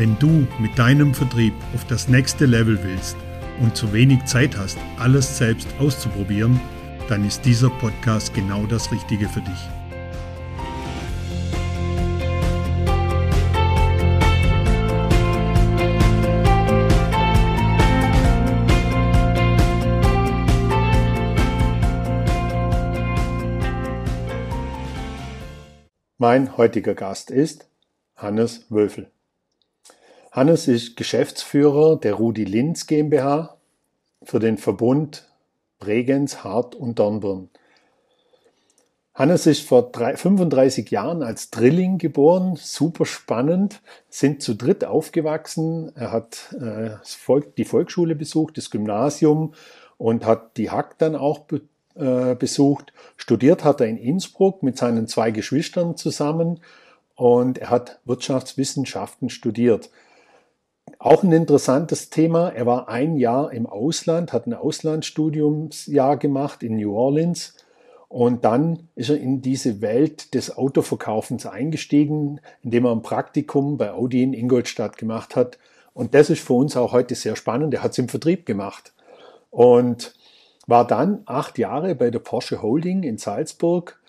[0.00, 3.18] Wenn du mit deinem Vertrieb auf das nächste Level willst
[3.60, 6.58] und zu wenig Zeit hast, alles selbst auszuprobieren,
[7.10, 9.68] dann ist dieser Podcast genau das Richtige für dich.
[26.16, 27.68] Mein heutiger Gast ist
[28.16, 29.10] Hannes Wölfel.
[30.32, 33.56] Hannes ist Geschäftsführer der Rudi Linz GmbH
[34.22, 35.26] für den Verbund
[35.80, 37.48] Bregenz, Hart und Dornbirn.
[39.12, 45.90] Hannes ist vor 35 Jahren als Drilling geboren, super spannend, sind zu dritt aufgewachsen.
[45.96, 46.90] Er hat äh,
[47.56, 49.54] die Volksschule besucht, das Gymnasium
[49.98, 51.46] und hat die Hack dann auch
[51.96, 52.92] äh, besucht.
[53.16, 56.60] Studiert hat er in Innsbruck mit seinen zwei Geschwistern zusammen
[57.16, 59.90] und er hat Wirtschaftswissenschaften studiert.
[60.98, 62.50] Auch ein interessantes Thema.
[62.50, 67.54] Er war ein Jahr im Ausland, hat ein Auslandsstudiumsjahr gemacht in New Orleans
[68.08, 73.92] und dann ist er in diese Welt des Autoverkaufens eingestiegen, indem er ein Praktikum bei
[73.92, 75.58] Audi in Ingolstadt gemacht hat.
[75.94, 77.72] Und das ist für uns auch heute sehr spannend.
[77.72, 78.92] Er hat es im Vertrieb gemacht.
[79.50, 80.14] Und
[80.66, 83.99] war dann acht Jahre bei der Porsche Holding in Salzburg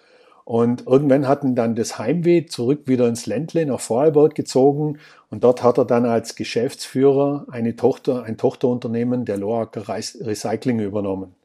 [0.44, 5.00] und irgendwann hatten dann das Heimweh zurück wieder ins Ländle nach Vorarlberg gezogen
[5.30, 11.36] und dort hat er dann als Geschäftsführer eine Tochter, ein Tochterunternehmen der Loacker Recycling übernommen.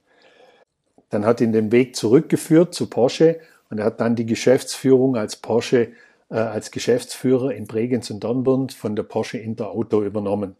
[1.10, 3.38] Dann hat ihn den Weg zurückgeführt zu Porsche
[3.70, 5.88] und er hat dann die Geschäftsführung als Porsche
[6.31, 10.56] äh, als Geschäftsführer in Bregenz und Dornbirn von der Porsche Inter Auto übernommen.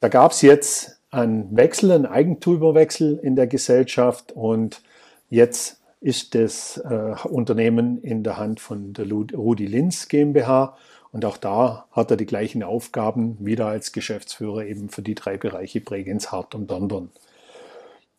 [0.00, 4.82] Da gab es jetzt einen Wechsel, einen Eigentümerwechsel in der Gesellschaft und
[5.28, 10.76] jetzt ist das äh, Unternehmen in der Hand von der Rudi Linz GmbH
[11.12, 15.36] und auch da hat er die gleichen Aufgaben wieder als Geschäftsführer eben für die drei
[15.36, 17.10] Bereiche Bregenz, Hart und Dornbirn.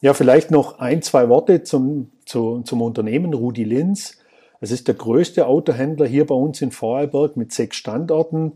[0.01, 4.17] Ja, vielleicht noch ein, zwei Worte zum, zu, zum Unternehmen Rudi Linz.
[4.59, 8.53] Es ist der größte Autohändler hier bei uns in Vorarlberg mit sechs Standorten.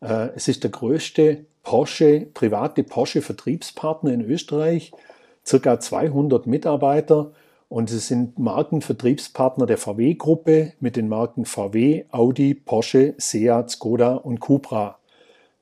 [0.00, 4.92] Äh, es ist der größte Porsche, private Porsche-Vertriebspartner in Österreich,
[5.44, 7.32] circa 200 Mitarbeiter
[7.72, 14.40] und sie sind Markenvertriebspartner der VW-Gruppe mit den Marken VW, Audi, Porsche, Seat, Skoda und
[14.40, 14.98] Cupra.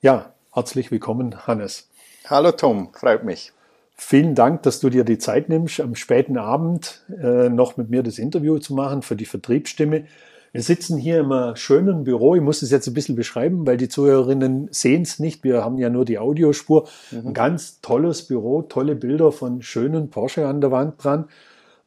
[0.03, 1.89] Ja, herzlich willkommen, Hannes.
[2.27, 3.53] Hallo Tom, freut mich.
[3.95, 8.03] Vielen Dank, dass du dir die Zeit nimmst, am späten Abend äh, noch mit mir
[8.03, 10.07] das Interview zu machen für die Vertriebsstimme.
[10.51, 12.35] Wir sitzen hier im äh, schönen Büro.
[12.35, 15.45] Ich muss es jetzt ein bisschen beschreiben, weil die Zuhörerinnen sehen es nicht.
[15.45, 16.89] Wir haben ja nur die Audiospur.
[17.13, 17.29] Mhm.
[17.29, 21.27] Ein ganz tolles Büro, tolle Bilder von schönen Porsche an der Wand dran.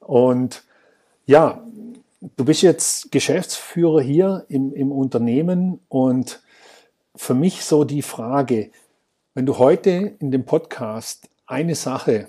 [0.06, 0.64] Und
[1.26, 1.64] ja,
[2.36, 6.42] du bist jetzt Geschäftsführer hier im, im Unternehmen und
[7.16, 8.72] für mich so die Frage,
[9.34, 12.28] wenn du heute in dem Podcast eine Sache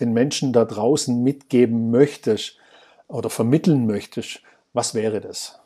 [0.00, 2.56] den Menschen da draußen mitgeben möchtest
[3.08, 4.40] oder vermitteln möchtest,
[4.72, 5.58] was wäre das?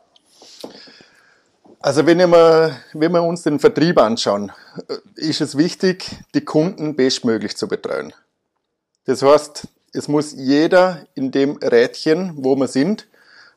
[1.80, 4.50] Also wenn wir, wenn wir uns den Vertrieb anschauen,
[4.88, 8.14] äh, ist es wichtig, die Kunden bestmöglich zu betreuen.
[9.04, 13.06] Das heißt, es muss jeder in dem Rädchen, wo wir sind,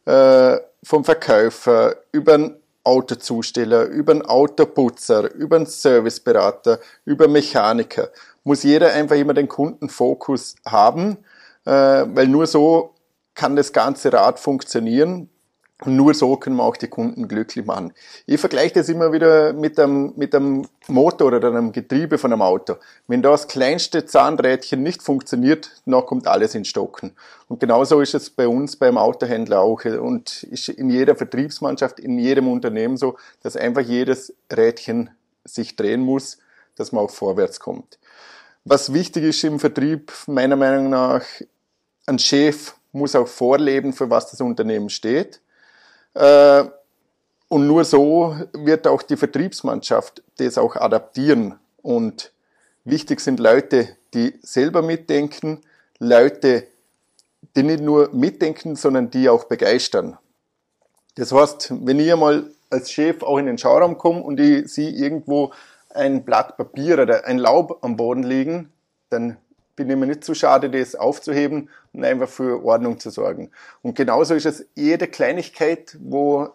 [0.06, 8.10] äh, vom Verkäufer über einen Autozusteller, über einen Autoputzer, über einen Serviceberater, über Mechaniker,
[8.44, 11.18] muss jeder einfach immer den Kundenfokus haben,
[11.66, 12.94] äh, weil nur so
[13.34, 15.30] kann das ganze Rad funktionieren
[15.84, 17.94] und nur so können wir auch die Kunden glücklich machen.
[18.26, 22.42] Ich vergleiche das immer wieder mit einem, mit einem Motor oder einem Getriebe von einem
[22.42, 22.78] Auto.
[23.08, 27.12] Wenn das kleinste Zahnrädchen nicht funktioniert, dann kommt alles in Stocken.
[27.48, 32.18] Und genauso ist es bei uns beim Autohändler auch und ist in jeder Vertriebsmannschaft, in
[32.18, 35.12] jedem Unternehmen so, dass einfach jedes Rädchen
[35.44, 36.40] sich drehen muss,
[36.76, 38.00] dass man auch vorwärts kommt.
[38.66, 41.24] Was wichtig ist im Vertrieb, meiner Meinung nach,
[42.08, 45.40] ein Chef muss auch vorleben, für was das Unternehmen steht
[46.20, 51.56] und nur so wird auch die Vertriebsmannschaft das auch adaptieren.
[51.82, 52.32] Und
[52.84, 55.62] wichtig sind Leute, die selber mitdenken,
[56.00, 56.68] Leute,
[57.56, 60.18] die nicht nur mitdenken, sondern die auch begeistern.
[61.16, 64.90] Das heißt, wenn ich einmal als Chef auch in den Schauraum komme und ich sehe
[64.90, 65.52] irgendwo
[65.90, 68.72] ein Blatt Papier oder ein Laub am Boden liegen,
[69.10, 69.38] dann
[69.78, 73.52] bin ich mir nicht zu schade, das aufzuheben und einfach für Ordnung zu sorgen.
[73.82, 76.50] Und genauso ist es jede Kleinigkeit, wo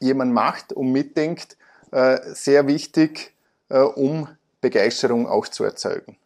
[0.00, 1.58] jemand macht und mitdenkt,
[1.90, 3.34] äh, sehr wichtig,
[3.68, 4.28] äh, um
[4.60, 6.16] Begeisterung auch zu erzeugen.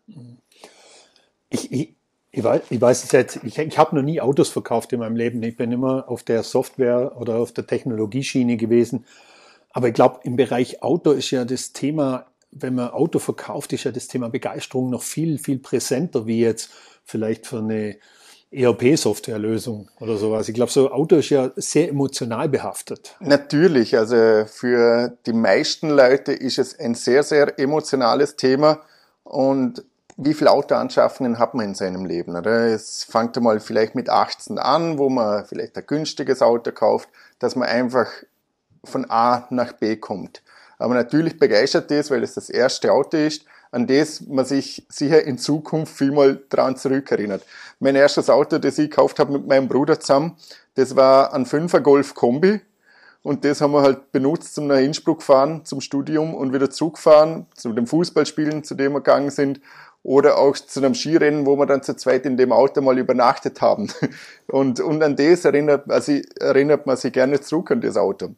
[1.48, 1.94] Ich, ich,
[2.30, 5.42] ich weiß, es jetzt, ich, ich habe noch nie Autos verkauft in meinem Leben.
[5.42, 9.04] Ich bin immer auf der Software oder auf der Technologieschiene gewesen.
[9.72, 13.84] Aber ich glaube, im Bereich Auto ist ja das Thema, wenn man Auto verkauft, ist
[13.84, 16.70] ja das Thema Begeisterung noch viel, viel präsenter wie jetzt
[17.04, 17.96] vielleicht für eine
[18.52, 20.48] ERP-Softwarelösung oder sowas.
[20.48, 23.16] Ich glaube, so Auto ist ja sehr emotional behaftet.
[23.20, 28.80] Natürlich, also für die meisten Leute ist es ein sehr, sehr emotionales Thema
[29.22, 29.84] und
[30.16, 32.36] wie viele Autoanschaffungen hat man in seinem Leben?
[32.36, 32.66] Oder?
[32.66, 37.08] Es fängt einmal vielleicht mit 18 an, wo man vielleicht ein günstiges Auto kauft,
[37.38, 38.08] dass man einfach
[38.84, 40.42] von A nach B kommt.
[40.80, 45.22] Aber natürlich begeistert das, weil es das erste Auto ist, an das man sich sicher
[45.22, 47.44] in Zukunft vielmal dran zurückerinnert.
[47.78, 50.36] Mein erstes Auto, das ich gekauft habe mit meinem Bruder zusammen,
[50.74, 52.60] das war ein 5er Golf Kombi.
[53.22, 57.46] Und das haben wir halt benutzt zum nach Innsbruck fahren, zum Studium und wieder zurückfahren,
[57.54, 59.60] zu dem Fußballspielen, zu dem wir gegangen sind
[60.02, 63.60] oder auch zu einem Skirennen, wo wir dann zu zweit in dem Auto mal übernachtet
[63.60, 63.88] haben.
[64.48, 68.30] Und, und an das erinnert, also erinnert man sich gerne zurück an das Auto.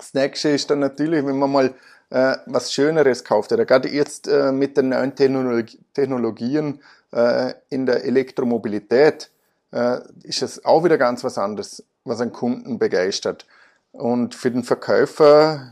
[0.00, 1.74] Das nächste ist dann natürlich, wenn man mal
[2.08, 6.80] äh, was Schöneres kauft, oder gerade jetzt äh, mit den neuen Technologien
[7.12, 9.30] äh, in der Elektromobilität,
[9.72, 13.46] äh, ist es auch wieder ganz was anderes, was einen Kunden begeistert.
[13.92, 15.70] Und für den Verkäufer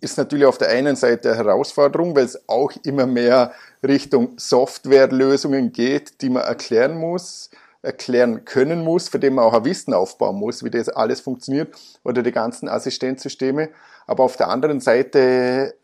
[0.00, 3.52] ist natürlich auf der einen Seite eine Herausforderung, weil es auch immer mehr
[3.82, 7.50] Richtung Softwarelösungen geht, die man erklären muss,
[7.82, 11.74] erklären können muss, für den man auch ein Wissen aufbauen muss, wie das alles funktioniert
[12.04, 13.70] oder die ganzen Assistenzsysteme.
[14.06, 15.74] Aber auf der anderen Seite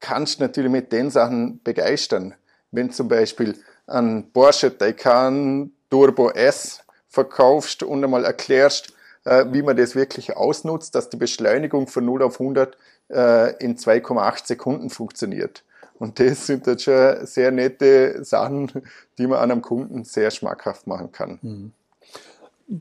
[0.00, 2.34] kannst du natürlich mit den Sachen begeistern.
[2.70, 3.56] Wenn zum Beispiel
[3.86, 8.94] ein Porsche Taycan Turbo S verkaufst und einmal erklärst,
[9.24, 12.76] äh, wie man das wirklich ausnutzt, dass die Beschleunigung von 0 auf 100
[13.10, 15.64] äh, in 2,8 Sekunden funktioniert.
[16.00, 18.70] Und das sind jetzt schon sehr nette Sachen,
[19.18, 21.38] die man einem Kunden sehr schmackhaft machen kann.
[21.42, 21.72] Mhm.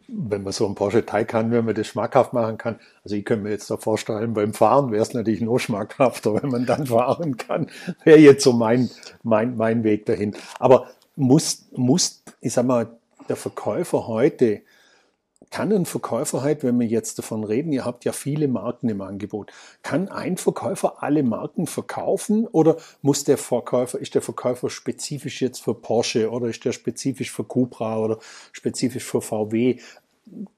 [0.08, 3.44] Wenn man so ein Porsche Taycan, wenn man das schmackhaft machen kann, also ich könnte
[3.44, 7.36] mir jetzt da vorstellen, beim Fahren wäre es natürlich noch schmackhafter, wenn man dann fahren
[7.36, 7.68] kann.
[8.06, 8.90] Wäre jetzt so mein,
[9.22, 10.34] mein, mein Weg dahin.
[10.58, 10.88] Aber
[11.18, 12.88] muss, muss, ich sag mal,
[13.28, 14.62] der Verkäufer heute
[15.52, 19.02] kann ein Verkäufer halt, wenn wir jetzt davon reden, ihr habt ja viele Marken im
[19.02, 19.52] Angebot,
[19.82, 25.64] kann ein Verkäufer alle Marken verkaufen oder muss der Verkäufer, ist der Verkäufer spezifisch jetzt
[25.64, 28.20] für Porsche oder ist der spezifisch für Cupra oder
[28.52, 29.80] spezifisch für VW?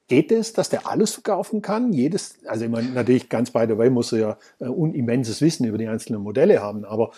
[0.09, 1.93] Geht es, dass der alles verkaufen kann?
[1.93, 5.65] Jedes, also ich meine, natürlich ganz bei der Way muss er ja äh, unimmenses Wissen
[5.65, 7.11] über die einzelnen Modelle haben, aber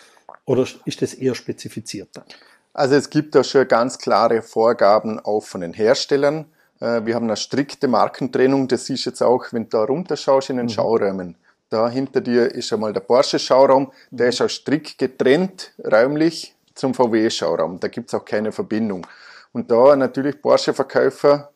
[0.45, 2.25] oder ist das eher spezifiziert dann?
[2.73, 6.45] Also es gibt da schon ganz klare Vorgaben auch von den Herstellern.
[6.79, 10.49] Äh, wir haben eine strikte Markentrennung, das siehst du jetzt auch, wenn du da runterschaust
[10.49, 10.71] in den mhm.
[10.71, 11.35] Schauräumen.
[11.69, 17.79] Da hinter dir ist einmal der Porsche-Schauraum, der ist auch strikt getrennt räumlich zum VW-Schauraum.
[17.79, 19.07] Da gibt es auch keine Verbindung.
[19.53, 21.49] Und da natürlich Porsche-Verkäufer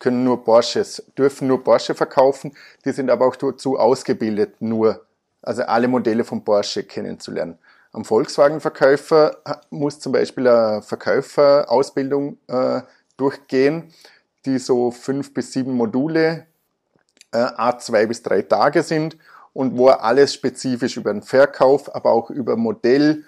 [0.00, 5.06] können nur Porsches, dürfen nur Porsche verkaufen, die sind aber auch dazu ausgebildet, nur,
[5.42, 7.58] also alle Modelle von Porsche kennenzulernen.
[7.92, 9.36] Am Volkswagen-Verkäufer
[9.70, 12.80] muss zum Beispiel eine Verkäuferausbildung äh,
[13.16, 13.92] durchgehen
[14.46, 16.46] die so fünf bis sieben Module,
[17.32, 19.16] äh, a zwei bis drei Tage sind
[19.52, 23.24] und wo er alles spezifisch über den Verkauf, aber auch über Modell,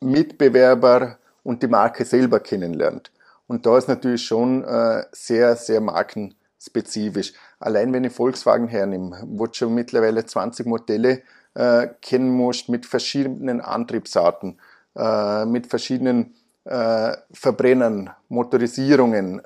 [0.00, 3.10] Mitbewerber und die Marke selber kennenlernt.
[3.46, 7.34] Und da ist natürlich schon äh, sehr, sehr markenspezifisch.
[7.58, 11.22] Allein wenn ich Volkswagen hernehme, wo du schon mittlerweile 20 Modelle
[11.54, 14.58] äh, kennen musst mit verschiedenen Antriebsarten,
[14.96, 19.42] äh, mit verschiedenen äh, Verbrennern, Motorisierungen,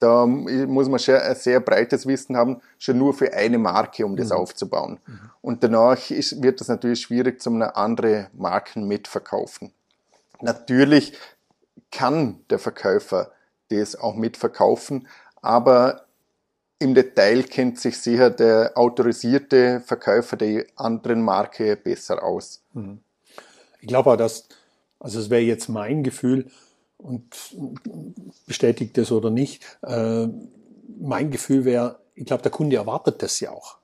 [0.00, 4.16] da muss man schon ein sehr breites Wissen haben, schon nur für eine Marke, um
[4.16, 4.36] das mhm.
[4.36, 4.98] aufzubauen.
[5.06, 5.20] Mhm.
[5.42, 9.72] Und danach ist, wird es natürlich schwierig, zum andere Marken mitverkaufen.
[10.40, 11.12] Natürlich
[11.90, 13.30] kann der Verkäufer
[13.68, 15.06] das auch mitverkaufen,
[15.42, 16.06] aber
[16.78, 22.62] im Detail kennt sich sicher der autorisierte Verkäufer der anderen Marke besser aus.
[22.72, 23.00] Mhm.
[23.82, 24.48] Ich glaube auch, dass,
[24.98, 26.50] also es wäre jetzt mein Gefühl,
[27.02, 27.56] und
[28.46, 29.78] bestätigt das oder nicht.
[29.82, 30.28] Äh,
[31.00, 33.79] mein Gefühl wäre, ich glaube, der Kunde erwartet das ja auch.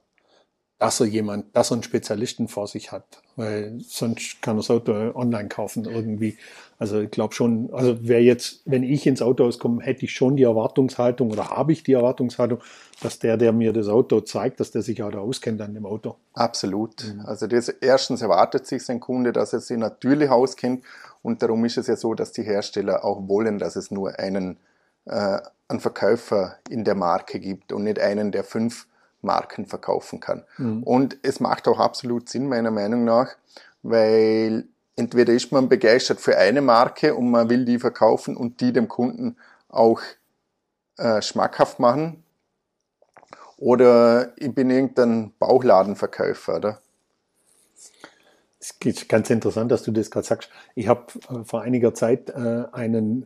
[0.79, 4.71] Dass er jemand, dass er einen Spezialisten vor sich hat, weil sonst kann er das
[4.71, 6.37] Auto online kaufen irgendwie.
[6.79, 10.37] Also ich glaube schon, also wer jetzt, wenn ich ins Autohaus komme, hätte ich schon
[10.37, 12.61] die Erwartungshaltung oder habe ich die Erwartungshaltung,
[13.01, 15.87] dass der, der mir das Auto zeigt, dass der sich auch da auskennt an dem
[15.87, 16.17] Auto.
[16.35, 17.05] Absolut.
[17.05, 17.21] Mhm.
[17.21, 20.85] Also das erstens erwartet sich sein Kunde, dass er sich natürlich auskennt
[21.23, 24.59] und darum ist es ja so, dass die Hersteller auch wollen, dass es nur einen,
[25.07, 28.87] äh, einen Verkäufer in der Marke gibt und nicht einen, der fünf
[29.27, 30.45] Marken verkaufen kann.
[30.57, 30.83] Mhm.
[30.83, 33.37] Und es macht auch absolut Sinn, meiner Meinung nach,
[33.83, 34.65] weil
[34.97, 38.89] entweder ist man begeistert für eine Marke und man will die verkaufen und die dem
[38.89, 39.37] Kunden
[39.69, 40.01] auch
[40.97, 42.23] äh, schmackhaft machen,
[43.57, 46.81] oder ich bin irgendein Bauchladenverkäufer, oder?
[48.59, 50.51] Es ist ganz interessant, dass du das gerade sagst.
[50.75, 53.25] Ich habe äh, vor einiger Zeit äh, einen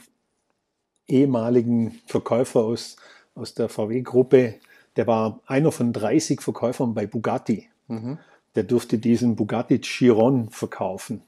[1.09, 2.97] ehemaligen Verkäufer aus,
[3.35, 4.57] aus der VW-Gruppe
[4.97, 7.69] der war einer von 30 Verkäufern bei Bugatti.
[7.89, 8.19] Mhm.
[8.55, 11.23] Der durfte diesen Bugatti Chiron verkaufen.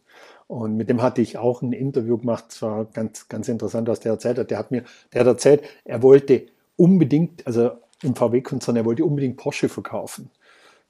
[0.48, 2.46] Und mit dem hatte ich auch ein Interview gemacht.
[2.50, 4.50] Es war ganz, ganz interessant, was der erzählt hat.
[4.50, 7.70] Der hat mir, der hat erzählt, er wollte unbedingt, also
[8.02, 10.30] im VW-Konzern, er wollte unbedingt Porsche verkaufen.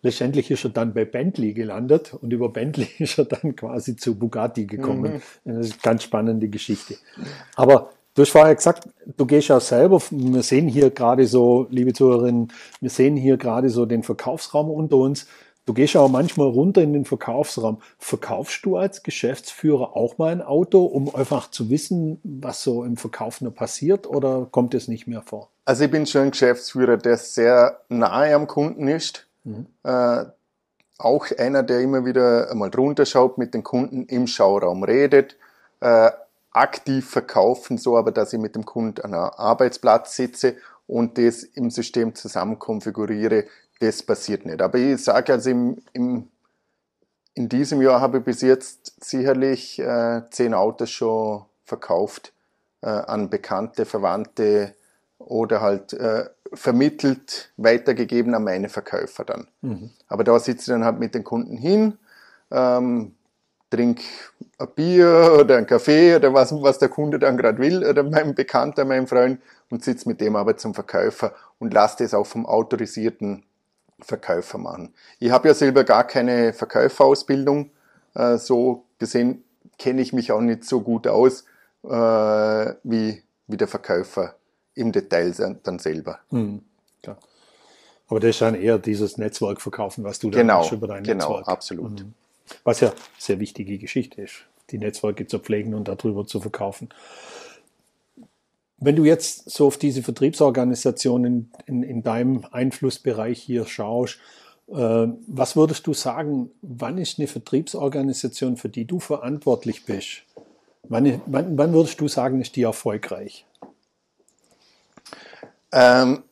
[0.00, 4.18] Letztendlich ist er dann bei Bentley gelandet und über Bentley ist er dann quasi zu
[4.18, 5.22] Bugatti gekommen.
[5.44, 5.56] Mhm.
[5.56, 6.96] Das ist eine ganz spannende Geschichte.
[7.54, 11.94] Aber Du hast vorher gesagt, du gehst ja selber, wir sehen hier gerade so, liebe
[11.94, 15.26] Zuhörerinnen, wir sehen hier gerade so den Verkaufsraum unter uns.
[15.64, 17.80] Du gehst auch manchmal runter in den Verkaufsraum.
[17.98, 22.96] Verkaufst du als Geschäftsführer auch mal ein Auto, um einfach zu wissen, was so im
[22.96, 25.48] Verkauf noch passiert oder kommt es nicht mehr vor?
[25.64, 29.26] Also ich bin schon ein Geschäftsführer, der sehr nahe am Kunden ist.
[29.44, 29.66] Mhm.
[29.84, 30.24] Äh,
[30.98, 35.36] auch einer, der immer wieder einmal drunter schaut, mit den Kunden im Schauraum redet.
[35.80, 36.10] Äh,
[36.52, 40.56] aktiv verkaufen, so aber, dass ich mit dem Kunden an einem Arbeitsplatz sitze
[40.86, 43.44] und das im System zusammen konfiguriere,
[43.80, 44.60] das passiert nicht.
[44.60, 46.28] Aber ich sage also, im, im,
[47.34, 52.32] in diesem Jahr habe ich bis jetzt sicherlich äh, zehn Autos schon verkauft
[52.82, 54.74] äh, an Bekannte, Verwandte
[55.18, 59.48] oder halt äh, vermittelt, weitergegeben an meine Verkäufer dann.
[59.62, 59.90] Mhm.
[60.08, 61.98] Aber da sitze ich dann halt mit den Kunden hin,
[62.50, 63.14] ähm,
[63.72, 64.00] trink
[64.58, 68.34] ein Bier oder ein Kaffee oder was, was der Kunde dann gerade will oder mein
[68.34, 72.46] Bekannter, mein Freund und sitze mit dem aber zum Verkäufer und lasse das auch vom
[72.46, 73.44] autorisierten
[74.00, 74.92] Verkäufer machen.
[75.18, 77.70] Ich habe ja selber gar keine Verkäuferausbildung,
[78.14, 79.44] äh, so gesehen
[79.78, 81.44] kenne ich mich auch nicht so gut aus
[81.84, 84.34] äh, wie, wie der Verkäufer
[84.74, 86.18] im Detail dann selber.
[86.30, 86.62] Mhm.
[88.08, 91.44] Aber das ist dann eher dieses Netzwerkverkaufen, was du da genau, über dein genau, Netzwerk.
[91.46, 92.00] Genau, absolut.
[92.00, 92.14] Mhm.
[92.64, 96.88] Was ja sehr wichtige Geschichte ist, die Netzwerke zu pflegen und darüber zu verkaufen.
[98.78, 104.18] Wenn du jetzt so auf diese Vertriebsorganisationen in, in deinem Einflussbereich hier schaust,
[104.68, 110.22] äh, was würdest du sagen, wann ist eine Vertriebsorganisation, für die du verantwortlich bist?
[110.88, 113.46] Wann, wann, wann würdest du sagen, ist die erfolgreich?
[115.70, 116.24] Ähm,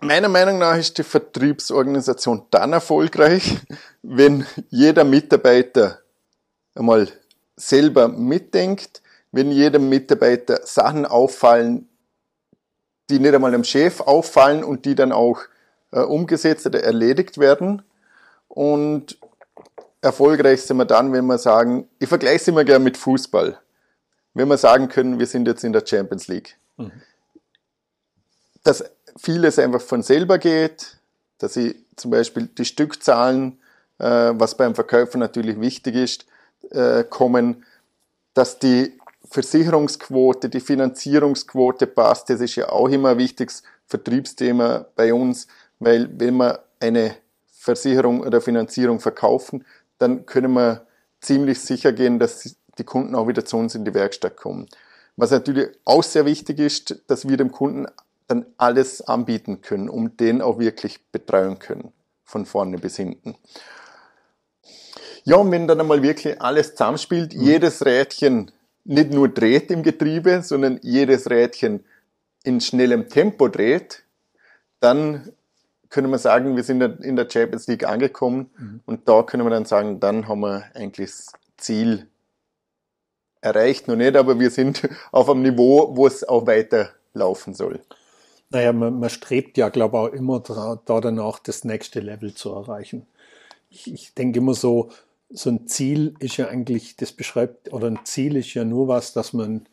[0.00, 3.56] meiner Meinung nach ist die Vertriebsorganisation dann erfolgreich,
[4.02, 6.00] wenn jeder Mitarbeiter
[6.74, 7.08] einmal
[7.56, 9.02] selber mitdenkt,
[9.32, 11.88] wenn jedem Mitarbeiter Sachen auffallen,
[13.10, 15.40] die nicht einmal dem Chef auffallen und die dann auch
[15.92, 17.82] äh, umgesetzt oder erledigt werden.
[18.48, 19.18] Und
[20.00, 23.58] erfolgreich sind wir dann, wenn wir sagen, ich vergleiche es immer gerne mit Fußball.
[24.34, 26.56] Wenn wir sagen können, wir sind jetzt in der Champions League.
[26.76, 26.92] Mhm.
[28.62, 28.84] Dass
[29.20, 30.98] vieles einfach von selber geht,
[31.38, 33.58] dass ich zum Beispiel die Stückzahlen
[34.00, 36.26] äh, was beim Verkäufer natürlich wichtig ist,
[36.70, 37.64] äh, kommen,
[38.34, 38.98] dass die
[39.30, 42.30] Versicherungsquote, die Finanzierungsquote passt.
[42.30, 45.46] Das ist ja auch immer ein wichtiges Vertriebsthema bei uns,
[45.78, 47.14] weil wenn wir eine
[47.52, 49.64] Versicherung oder Finanzierung verkaufen,
[49.98, 50.86] dann können wir
[51.20, 54.66] ziemlich sicher gehen, dass die Kunden auch wieder zu uns in die Werkstatt kommen.
[55.16, 57.86] Was natürlich auch sehr wichtig ist, dass wir dem Kunden
[58.30, 63.34] dann alles anbieten können, um den auch wirklich betreuen können, von vorne bis hinten.
[65.24, 67.42] Ja, und wenn dann einmal wirklich alles zusammenspielt, mhm.
[67.42, 68.52] jedes Rädchen
[68.84, 71.84] nicht nur dreht im Getriebe, sondern jedes Rädchen
[72.44, 74.04] in schnellem Tempo dreht,
[74.78, 75.32] dann
[75.90, 78.80] können wir sagen, wir sind in der Champions League angekommen mhm.
[78.86, 82.06] und da können wir dann sagen, dann haben wir eigentlich das Ziel
[83.40, 87.80] erreicht, noch nicht, aber wir sind auf einem Niveau, wo es auch weiterlaufen soll.
[88.50, 92.34] Naja, man, man strebt ja, glaube ich, auch immer da, da danach, das nächste Level
[92.34, 93.06] zu erreichen.
[93.70, 94.90] Ich, ich denke immer so,
[95.30, 99.12] so ein Ziel ist ja eigentlich, das beschreibt, oder ein Ziel ist ja nur was,
[99.12, 99.68] dass man,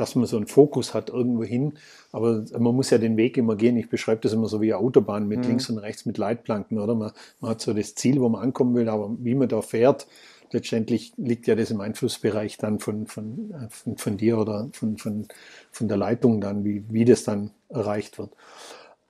[0.00, 1.74] dass man so einen Fokus hat irgendwo hin.
[2.10, 3.76] Aber man muss ja den Weg immer gehen.
[3.76, 5.44] Ich beschreibe das immer so wie eine Autobahn mit mhm.
[5.44, 6.94] links und rechts mit Leitplanken, oder?
[6.94, 10.06] Man, man hat so das Ziel, wo man ankommen will, aber wie man da fährt,
[10.52, 15.28] letztendlich liegt ja das im Einflussbereich dann von, von, von, von dir oder von, von,
[15.70, 18.30] von der Leitung dann, wie, wie das dann erreicht wird.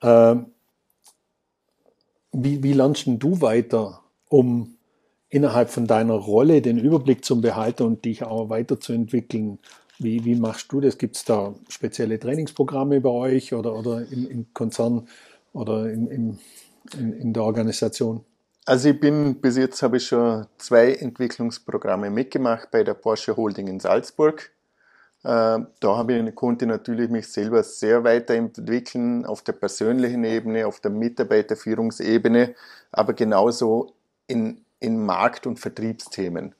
[0.03, 0.47] Ähm,
[2.33, 4.75] wie, wie lernst du weiter, um
[5.29, 9.61] innerhalb von deiner Rolle den Überblick zu behalten und dich auch weiterzuentwickeln?
[10.01, 10.97] Wie, wie machst du das?
[10.97, 15.07] Gibt es da spezielle Trainingsprogramme bei euch oder, oder im, im Konzern
[15.53, 16.39] oder in, im,
[16.99, 18.25] in, in der Organisation?
[18.65, 23.69] Also ich bin, bis jetzt habe ich schon zwei Entwicklungsprogramme mitgemacht bei der Porsche Holding
[23.69, 24.51] in Salzburg.
[25.23, 30.67] Äh, da habe ich, konnte ich natürlich mich selber sehr weiterentwickeln auf der persönlichen Ebene,
[30.67, 32.55] auf der Mitarbeiterführungsebene,
[32.91, 33.93] aber genauso
[34.27, 36.55] in, in Markt- und Vertriebsthemen.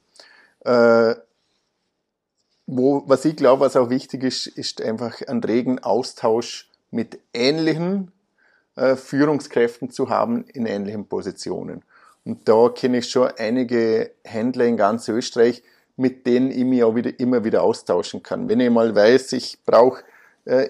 [2.73, 8.13] Wo, was ich glaube, was auch wichtig ist, ist einfach einen regen Austausch mit ähnlichen
[8.77, 11.83] äh, Führungskräften zu haben in ähnlichen Positionen.
[12.25, 15.65] Und da kenne ich schon einige Händler in ganz Österreich,
[15.97, 18.49] mit denen ich mich auch wieder, immer wieder austauschen kann.
[18.49, 20.05] Wenn ich mal weiß, ich brauche
[20.45, 20.69] äh,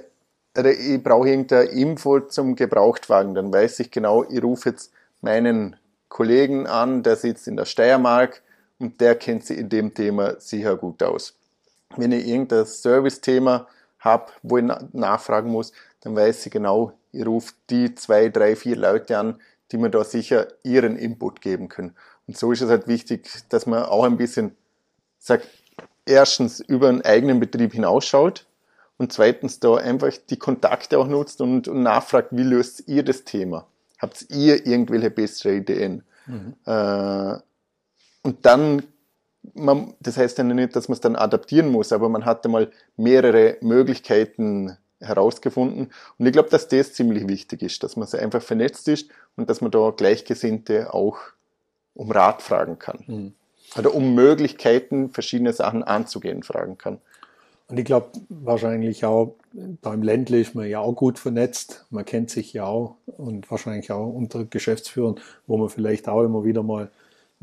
[0.57, 4.91] ich brauche irgendeine Info zum Gebrauchtwagen, dann weiß ich genau, ich rufe jetzt
[5.21, 5.77] meinen
[6.09, 8.43] Kollegen an, der sitzt in der Steiermark
[8.79, 11.35] und der kennt sich in dem Thema sicher gut aus.
[11.97, 13.67] Wenn ich irgendein Service-Thema
[13.99, 18.77] habe, wo ich nachfragen muss, dann weiß ich genau, ich rufe die zwei, drei, vier
[18.77, 21.95] Leute an, die mir da sicher ihren Input geben können.
[22.27, 24.57] Und so ist es halt wichtig, dass man auch ein bisschen
[25.19, 25.49] sagt,
[26.07, 28.47] erstens über einen eigenen Betrieb hinausschaut
[28.99, 33.25] und zweitens da einfach die Kontakte auch nutzt und, und nachfragt, wie löst ihr das
[33.25, 33.67] Thema?
[33.99, 36.03] Habt ihr irgendwelche bessere Ideen?
[36.27, 36.55] Mhm.
[36.65, 37.39] Äh,
[38.23, 38.83] und dann,
[39.55, 42.71] man, das heißt ja nicht, dass man es dann adaptieren muss, aber man hatte mal
[42.97, 45.91] mehrere Möglichkeiten herausgefunden.
[46.19, 49.49] Und ich glaube, dass das ziemlich wichtig ist, dass man so einfach vernetzt ist und
[49.49, 51.19] dass man da Gleichgesinnte auch
[51.95, 53.05] um Rat fragen kann.
[53.07, 53.35] Mhm
[53.79, 56.99] oder um Möglichkeiten, verschiedene Sachen anzugehen, fragen kann.
[57.69, 61.87] Und ich glaube wahrscheinlich auch beim Ländle ist man ja auch gut vernetzt.
[61.91, 66.45] Man kennt sich ja auch und wahrscheinlich auch unter Geschäftsführern, wo man vielleicht auch immer
[66.45, 66.91] wieder mal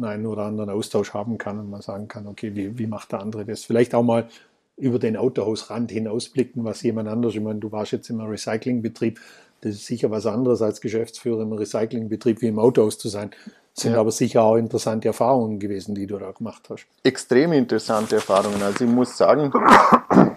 [0.03, 3.21] einen oder anderen Austausch haben kann und man sagen kann, okay, wie, wie macht der
[3.21, 3.63] andere das?
[3.63, 4.27] Vielleicht auch mal
[4.75, 9.19] über den Autohausrand hinausblicken, was jemand anders, ich meine, du warst jetzt im Recyclingbetrieb,
[9.61, 13.31] das ist sicher was anderes als Geschäftsführer im Recyclingbetrieb wie im Autohaus zu sein
[13.79, 13.99] sind ja.
[13.99, 16.87] aber sicher auch interessante Erfahrungen gewesen, die du da gemacht hast.
[17.03, 18.61] Extrem interessante Erfahrungen.
[18.63, 19.53] Also ich muss sagen,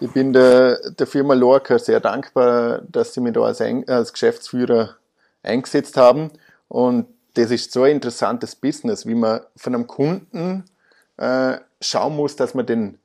[0.00, 4.96] ich bin der, der Firma Lorca sehr dankbar, dass sie mich da als, als Geschäftsführer
[5.42, 6.30] eingesetzt haben.
[6.68, 10.64] Und das ist so ein interessantes Business, wie man von einem Kunden
[11.16, 12.98] äh, schauen muss, dass man den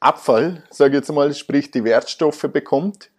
[0.00, 3.10] Abfall, sage ich jetzt mal, sprich die Wertstoffe bekommt,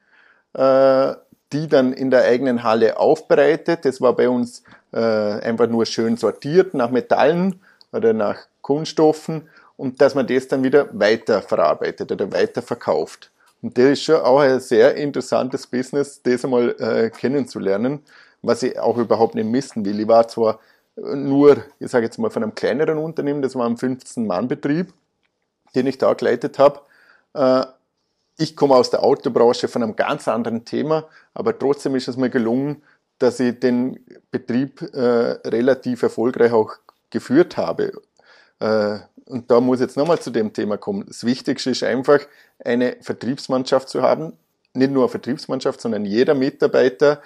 [0.53, 1.13] äh,
[1.53, 3.85] die dann in der eigenen Halle aufbereitet.
[3.85, 7.61] Das war bei uns äh, einfach nur schön sortiert nach Metallen
[7.91, 13.31] oder nach Kunststoffen und dass man das dann wieder weiter verarbeitet oder weiter verkauft.
[13.61, 18.03] Und das ist schon auch ein sehr interessantes Business, das einmal äh, kennenzulernen,
[18.43, 19.99] was ich auch überhaupt nicht missen will.
[19.99, 20.59] Ich war zwar
[20.95, 24.93] nur, ich sage jetzt mal, von einem kleineren Unternehmen, das war ein 15-Mann-Betrieb,
[25.73, 26.81] den ich da geleitet habe.
[27.33, 27.65] Äh,
[28.37, 32.29] ich komme aus der Autobranche von einem ganz anderen Thema, aber trotzdem ist es mir
[32.29, 32.83] gelungen,
[33.19, 33.99] dass ich den
[34.31, 34.99] Betrieb äh,
[35.47, 36.73] relativ erfolgreich auch
[37.09, 37.93] geführt habe.
[38.59, 41.05] Äh, und da muss ich jetzt nochmal zu dem Thema kommen.
[41.07, 42.19] Das Wichtigste ist einfach,
[42.63, 44.33] eine Vertriebsmannschaft zu haben.
[44.73, 47.21] Nicht nur eine Vertriebsmannschaft, sondern jeder Mitarbeiter,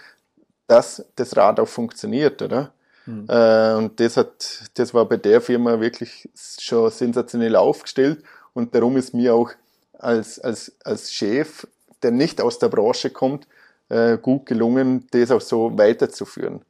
[0.67, 2.71] dass das Rad auch funktioniert, oder?
[3.05, 3.25] Mhm.
[3.27, 8.23] Äh, und das hat, das war bei der Firma wirklich schon sensationell aufgestellt.
[8.53, 9.51] Und darum ist mir auch
[9.97, 11.65] als, als, als Chef,
[12.03, 13.47] der nicht aus der Branche kommt,
[13.89, 16.61] äh, gut gelungen, das auch so weiterzuführen.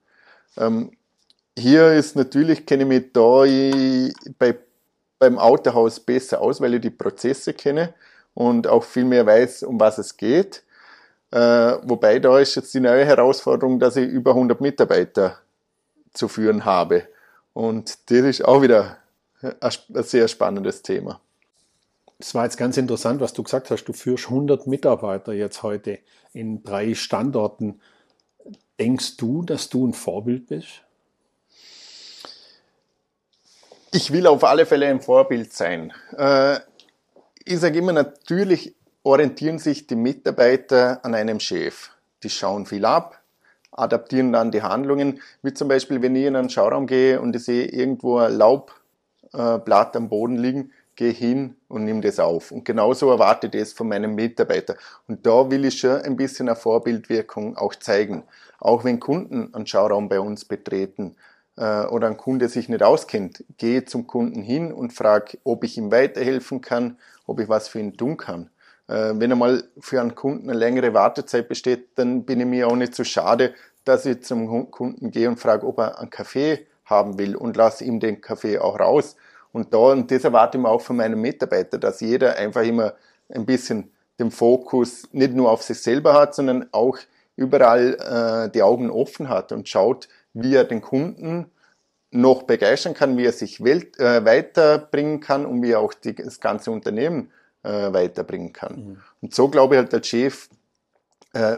[0.57, 0.91] Ähm,
[1.57, 4.55] hier ist natürlich, kenne ich mich da ich, bei,
[5.17, 7.93] beim Autohaus besser aus, weil ich die Prozesse kenne
[8.35, 10.63] und auch viel mehr weiß, um was es geht.
[11.37, 15.37] Äh, wobei da ist jetzt die neue Herausforderung, dass ich über 100 Mitarbeiter
[16.11, 17.07] zu führen habe.
[17.53, 18.97] Und das ist auch wieder
[19.43, 21.21] ein sehr spannendes Thema.
[22.17, 23.83] Es war jetzt ganz interessant, was du gesagt hast.
[23.83, 25.99] Du führst 100 Mitarbeiter jetzt heute
[26.33, 27.81] in drei Standorten.
[28.79, 30.81] Denkst du, dass du ein Vorbild bist?
[33.91, 35.93] Ich will auf alle Fälle ein Vorbild sein.
[36.17, 36.61] Äh,
[37.45, 38.73] ich sage immer, natürlich
[39.07, 41.91] orientieren sich die Mitarbeiter an einem Chef.
[42.23, 43.21] Die schauen viel ab,
[43.71, 45.21] adaptieren dann die Handlungen.
[45.41, 49.95] Wie zum Beispiel, wenn ich in einen Schauraum gehe und ich sehe irgendwo ein Laubblatt
[49.95, 52.51] am Boden liegen, geh hin und nimm das auf.
[52.51, 54.75] Und genauso erwarte ich das von meinem Mitarbeiter.
[55.07, 58.23] Und da will ich schon ein bisschen eine Vorbildwirkung auch zeigen.
[58.59, 61.15] Auch wenn Kunden einen Schauraum bei uns betreten
[61.55, 65.77] äh, oder ein Kunde sich nicht auskennt, gehe zum Kunden hin und frage, ob ich
[65.77, 68.49] ihm weiterhelfen kann, ob ich was für ihn tun kann.
[68.87, 72.75] Äh, wenn einmal für einen Kunden eine längere Wartezeit besteht, dann bin ich mir auch
[72.75, 77.17] nicht so schade, dass ich zum Kunden gehe und frage, ob er einen Kaffee haben
[77.17, 79.15] will und lasse ihm den Kaffee auch raus.
[79.51, 82.93] Und da, und das erwarte ich mir auch von meinen Mitarbeitern, dass jeder einfach immer
[83.29, 86.97] ein bisschen den Fokus nicht nur auf sich selber hat, sondern auch
[87.35, 91.51] überall äh, die Augen offen hat und schaut, wie er den Kunden
[92.11, 96.15] noch begeistern kann, wie er sich Welt, äh, weiterbringen kann und wie er auch die,
[96.15, 97.31] das ganze Unternehmen
[97.67, 98.75] äh, weiterbringen kann.
[98.75, 98.97] Mhm.
[99.21, 100.49] Und so glaube ich halt, als Chef
[101.33, 101.57] äh,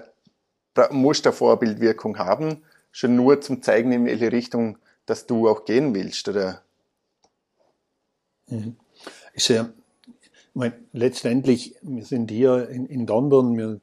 [0.91, 5.95] muss der Vorbildwirkung haben, schon nur zum Zeigen, in welche Richtung dass du auch gehen
[5.95, 6.61] willst oder
[8.49, 8.75] Mhm.
[9.33, 9.69] Ist ja,
[10.05, 13.79] ich meine, letztendlich, wir sind hier in, in Dornbirn, wir,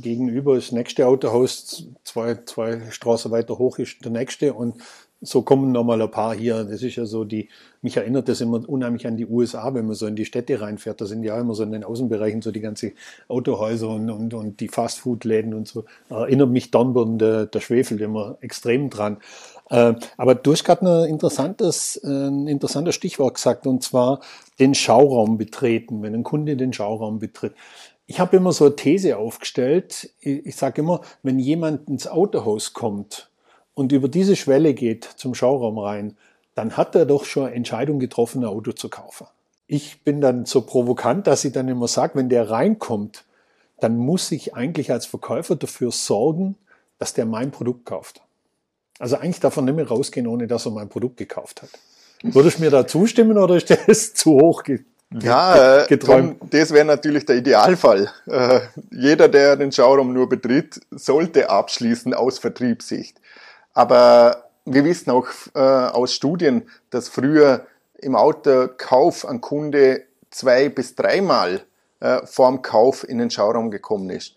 [0.00, 4.82] gegenüber ist das nächste Autohaus, zwei, zwei Straßen weiter hoch ist der nächste und
[5.26, 6.64] so kommen nochmal ein paar hier.
[6.64, 7.48] Das ist ja so die,
[7.82, 11.00] mich erinnert das immer unheimlich an die USA, wenn man so in die Städte reinfährt.
[11.00, 12.92] Da sind ja immer so in den Außenbereichen so die ganze
[13.28, 15.84] Autohäuser und, und, und die Fastfood-Läden und so.
[16.08, 19.18] Erinnert mich Dornbirn, der, der schwefelt immer extrem dran.
[19.68, 24.20] Äh, aber du hast gerade ein interessantes, äh, ein interessantes Stichwort gesagt, und zwar
[24.58, 27.54] den Schauraum betreten, wenn ein Kunde den Schauraum betritt.
[28.06, 30.10] Ich habe immer so eine These aufgestellt.
[30.20, 33.28] Ich, ich sage immer, wenn jemand ins Autohaus kommt
[33.76, 36.16] und über diese Schwelle geht zum Schauraum rein,
[36.54, 39.26] dann hat er doch schon Entscheidung getroffen, ein Auto zu kaufen.
[39.66, 43.24] Ich bin dann so provokant, dass ich dann immer sage, wenn der reinkommt,
[43.78, 46.56] dann muss ich eigentlich als Verkäufer dafür sorgen,
[46.98, 48.22] dass der mein Produkt kauft.
[48.98, 51.68] Also eigentlich darf er nicht mehr rausgehen, ohne dass er mein Produkt gekauft hat.
[52.22, 54.62] Würdest du mir da zustimmen oder ist das zu hoch
[55.20, 56.40] ja, äh, geträumt?
[56.40, 58.10] Tom, das wäre natürlich der Idealfall.
[58.26, 58.60] Äh,
[58.90, 63.20] jeder, der den Showroom nur betritt, sollte abschließen aus Vertriebssicht.
[63.76, 67.66] Aber wir wissen auch äh, aus Studien, dass früher
[67.98, 71.62] im Autokauf ein Kunde zwei bis dreimal
[72.00, 74.34] äh, vorm Kauf in den Schauraum gekommen ist.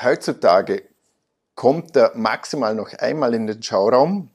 [0.00, 0.84] Heutzutage
[1.56, 4.30] kommt er maximal noch einmal in den Schauraum,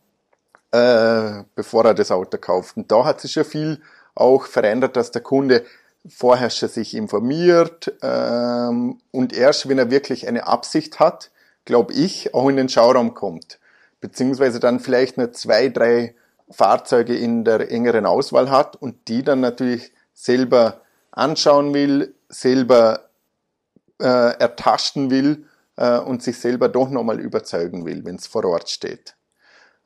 [0.72, 2.76] äh, bevor er das Auto kauft.
[2.76, 3.82] Und da hat sich ja viel
[4.16, 5.64] auch verändert, dass der Kunde
[6.10, 11.32] vorher schon sich informiert ähm, und erst, wenn er wirklich eine Absicht hat,
[11.64, 13.60] glaube ich, auch in den Schauraum kommt.
[14.02, 16.16] Beziehungsweise dann vielleicht nur zwei, drei
[16.50, 20.82] Fahrzeuge in der engeren Auswahl hat und die dann natürlich selber
[21.12, 23.10] anschauen will, selber
[24.00, 28.70] äh, ertasten will äh, und sich selber doch nochmal überzeugen will, wenn es vor Ort
[28.70, 29.16] steht.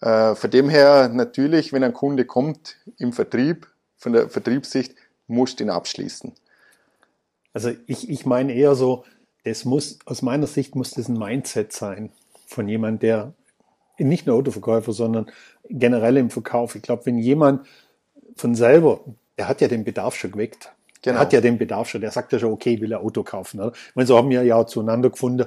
[0.02, 4.96] Äh, von dem her natürlich, wenn ein Kunde kommt im Vertrieb, von der Vertriebssicht,
[5.28, 6.34] musst du ihn abschließen.
[7.54, 9.06] Also ich, ich meine eher so,
[9.44, 12.12] es muss, aus meiner Sicht muss das ein Mindset sein
[12.46, 13.34] von jemand, der
[13.98, 15.28] nicht nur Autoverkäufer, sondern
[15.70, 16.76] generell im Verkauf.
[16.76, 17.66] Ich glaube, wenn jemand
[18.36, 19.02] von selber,
[19.38, 20.72] der hat ja den Bedarf schon geweckt.
[21.02, 21.16] Genau.
[21.16, 23.60] Der hat ja den Bedarf schon, der sagt ja schon, okay, will er Auto kaufen.
[23.60, 23.74] Oder?
[23.74, 25.46] Ich meine, so haben wir ja zueinander gefunden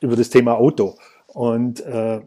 [0.00, 0.96] über das Thema Auto.
[1.28, 2.20] Und äh,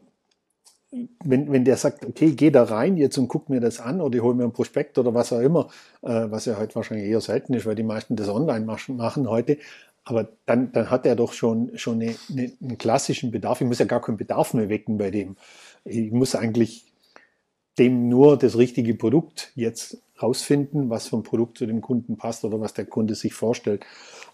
[1.23, 4.15] wenn, wenn der sagt, okay, geh da rein jetzt und guck mir das an oder
[4.15, 5.69] ich hole mir ein Prospekt oder was auch immer,
[6.01, 9.57] äh, was ja heute wahrscheinlich eher selten ist, weil die meisten das online machen heute,
[10.03, 13.61] aber dann, dann hat er doch schon, schon eine, eine, einen klassischen Bedarf.
[13.61, 15.37] Ich muss ja gar keinen Bedarf mehr wecken bei dem.
[15.83, 16.85] Ich muss eigentlich
[17.77, 22.59] dem nur das richtige Produkt jetzt rausfinden, was ein Produkt zu dem Kunden passt oder
[22.59, 23.85] was der Kunde sich vorstellt.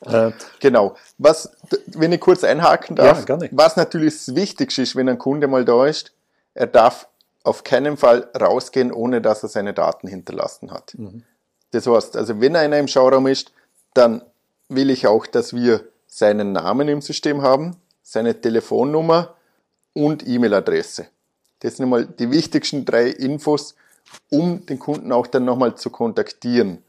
[0.05, 0.95] Äh, genau.
[1.17, 1.51] Was,
[1.87, 5.65] wenn ich kurz einhaken darf, ja, was natürlich das Wichtigste ist, wenn ein Kunde mal
[5.65, 6.13] da ist,
[6.53, 7.07] er darf
[7.43, 10.95] auf keinen Fall rausgehen, ohne dass er seine Daten hinterlassen hat.
[10.97, 11.23] Mhm.
[11.71, 13.53] Das heißt, also wenn einer im Schauraum ist,
[13.93, 14.21] dann
[14.69, 19.35] will ich auch, dass wir seinen Namen im System haben, seine Telefonnummer
[19.93, 21.07] und E-Mail-Adresse.
[21.59, 23.75] Das sind mal die wichtigsten drei Infos,
[24.29, 26.83] um den Kunden auch dann nochmal zu kontaktieren.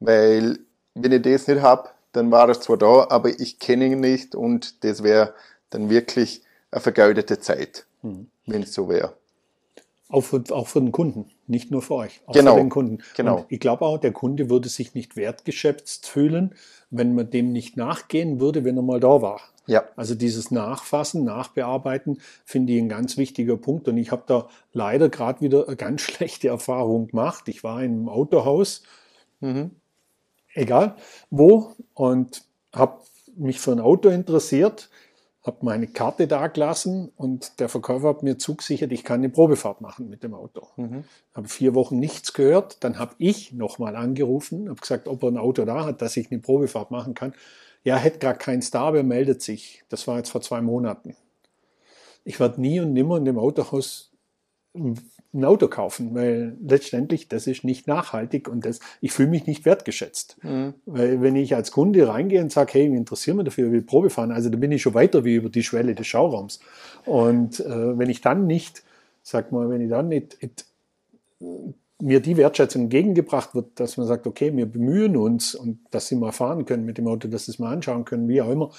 [0.00, 0.58] Weil
[0.94, 4.34] wenn ich das nicht habe, dann war er zwar da, aber ich kenne ihn nicht
[4.34, 5.34] und das wäre
[5.70, 8.28] dann wirklich eine vergeudete Zeit, mhm.
[8.46, 9.14] wenn es so wäre.
[10.08, 12.54] Auch für, auch für den Kunden, nicht nur für euch, auch genau.
[12.54, 12.98] für den Kunden.
[13.16, 13.38] Genau.
[13.38, 16.54] Und ich glaube auch, der Kunde würde sich nicht wertgeschätzt fühlen,
[16.90, 19.40] wenn man dem nicht nachgehen würde, wenn er mal da war.
[19.66, 19.84] Ja.
[19.96, 23.88] Also dieses Nachfassen, Nachbearbeiten finde ich ein ganz wichtiger Punkt.
[23.88, 27.48] Und ich habe da leider gerade wieder eine ganz schlechte Erfahrung gemacht.
[27.48, 28.82] Ich war in einem Autohaus,
[29.40, 29.72] mhm.
[30.54, 30.96] egal
[31.30, 32.44] wo, und
[32.74, 33.00] habe
[33.36, 34.88] mich für ein Auto interessiert.
[35.46, 39.80] Habe meine Karte da gelassen und der Verkäufer hat mir zugesichert, ich kann eine Probefahrt
[39.80, 40.66] machen mit dem Auto.
[40.76, 41.04] Mhm.
[41.34, 45.38] Habe vier Wochen nichts gehört, dann habe ich nochmal angerufen, habe gesagt, ob er ein
[45.38, 47.32] Auto da hat, dass ich eine Probefahrt machen kann.
[47.84, 49.84] Ja, hätte gar keins da, aber er meldet sich.
[49.88, 51.14] Das war jetzt vor zwei Monaten.
[52.24, 54.10] Ich werde nie und nimmer in dem Autohaus
[55.36, 59.64] ein Auto kaufen, weil letztendlich das ist nicht nachhaltig und das, ich fühle mich nicht
[59.64, 60.38] wertgeschätzt.
[60.42, 60.74] Mhm.
[60.86, 63.82] Weil wenn ich als Kunde reingehe und sage, hey, ich interessiere mich dafür, ich will
[63.82, 66.60] Probe fahren, also da bin ich schon weiter wie über die Schwelle des Schauraums.
[67.04, 68.82] Und äh, wenn ich dann nicht,
[69.22, 70.64] sag mal, wenn ich dann nicht, nicht
[72.00, 76.16] mir die Wertschätzung entgegengebracht wird, dass man sagt, okay, wir bemühen uns und dass sie
[76.16, 78.70] mal fahren können mit dem Auto, dass sie es mal anschauen können, wie auch immer,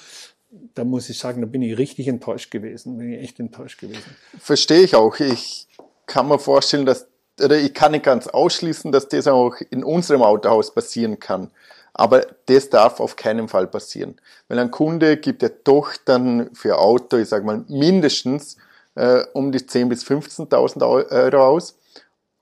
[0.74, 4.02] da muss ich sagen, da bin ich richtig enttäuscht gewesen, bin ich echt enttäuscht gewesen.
[4.38, 5.18] Verstehe ich auch.
[5.20, 5.66] Ich
[6.08, 7.06] kann mir vorstellen, dass,
[7.40, 11.52] oder ich kann nicht ganz ausschließen, dass das auch in unserem Autohaus passieren kann.
[11.94, 14.20] Aber das darf auf keinen Fall passieren.
[14.48, 18.56] Weil ein Kunde gibt ja doch dann für Auto, ich sage mal, mindestens
[18.94, 21.76] äh, um die 10.000 bis 15.000 Euro aus.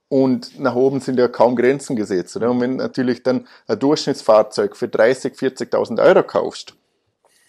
[0.09, 2.35] Und nach oben sind ja kaum Grenzen gesetzt.
[2.37, 2.49] Oder?
[2.51, 6.75] Und wenn natürlich dann ein Durchschnittsfahrzeug für 30.000, 40.000 Euro kaufst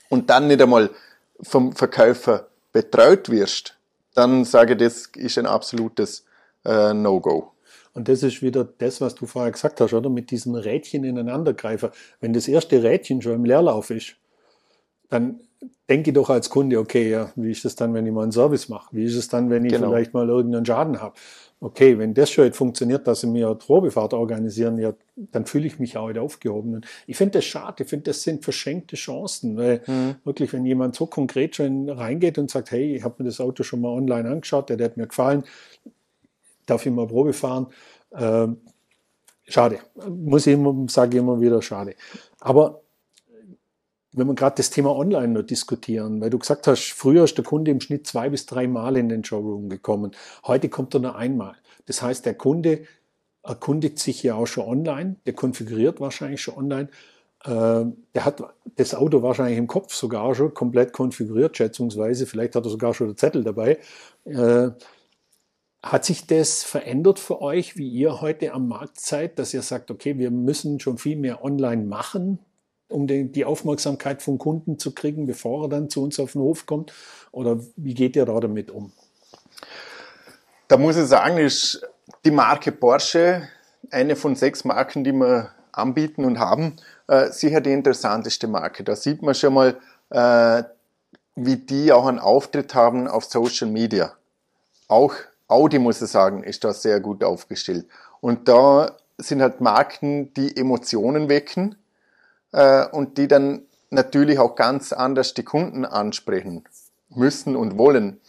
[0.08, 0.90] und dann nicht einmal
[1.40, 3.77] vom Verkäufer betreut wirst,
[4.14, 6.24] dann sage ich, das ist ein absolutes
[6.64, 7.52] äh, No-Go.
[7.94, 10.08] Und das ist wieder das, was du vorher gesagt hast, oder?
[10.10, 11.90] Mit diesem Rädchen ineinandergreifen.
[12.20, 14.16] Wenn das erste Rädchen schon im Leerlauf ist,
[15.08, 15.40] dann
[15.88, 18.32] denke ich doch als Kunde, okay, ja, wie ist es dann, wenn ich mal einen
[18.32, 18.94] Service mache?
[18.94, 19.90] Wie ist es dann, wenn ich genau.
[19.90, 21.14] vielleicht mal irgendeinen Schaden habe?
[21.60, 25.66] okay, wenn das schon jetzt funktioniert, dass sie mir eine Probefahrt organisieren, ja, dann fühle
[25.66, 26.74] ich mich auch wieder aufgehoben.
[26.74, 30.16] Und ich finde das schade, ich finde, das sind verschenkte Chancen, weil mhm.
[30.24, 33.64] wirklich, wenn jemand so konkret schon reingeht und sagt, hey, ich habe mir das Auto
[33.64, 35.44] schon mal online angeschaut, der, der hat mir gefallen,
[36.66, 37.66] darf ich mal Probe fahren,
[38.12, 38.46] äh,
[39.48, 39.80] schade.
[40.08, 41.94] Muss ich immer, sage ich immer wieder, schade.
[42.38, 42.82] Aber
[44.12, 47.44] wenn wir gerade das Thema Online noch diskutieren, weil du gesagt hast, früher ist der
[47.44, 50.12] Kunde im Schnitt zwei bis drei Mal in den Showroom gekommen.
[50.46, 51.56] Heute kommt er nur einmal.
[51.86, 52.84] Das heißt, der Kunde
[53.42, 56.88] erkundigt sich ja auch schon online, der konfiguriert wahrscheinlich schon online.
[57.44, 58.42] Äh, der hat
[58.76, 62.26] das Auto wahrscheinlich im Kopf sogar schon komplett konfiguriert, schätzungsweise.
[62.26, 63.78] Vielleicht hat er sogar schon den Zettel dabei.
[64.24, 64.70] Äh,
[65.82, 69.90] hat sich das verändert für euch, wie ihr heute am Markt seid, dass ihr sagt,
[69.90, 72.40] okay, wir müssen schon viel mehr online machen,
[72.88, 76.42] um den, die Aufmerksamkeit vom Kunden zu kriegen, bevor er dann zu uns auf den
[76.42, 76.92] Hof kommt?
[77.32, 78.92] Oder wie geht ihr da damit um?
[80.68, 81.86] Da muss ich sagen, ist
[82.24, 83.48] die Marke Porsche
[83.90, 88.84] eine von sechs Marken, die wir anbieten und haben, äh, sicher die interessanteste Marke.
[88.84, 89.76] Da sieht man schon mal,
[90.10, 90.64] äh,
[91.36, 94.12] wie die auch einen Auftritt haben auf Social Media.
[94.88, 95.14] Auch
[95.46, 97.86] Audi, muss ich sagen, ist da sehr gut aufgestellt.
[98.20, 101.76] Und da sind halt Marken, die Emotionen wecken,
[102.52, 106.64] äh, und die dann natürlich auch ganz anders die Kunden ansprechen
[107.08, 108.20] müssen und wollen.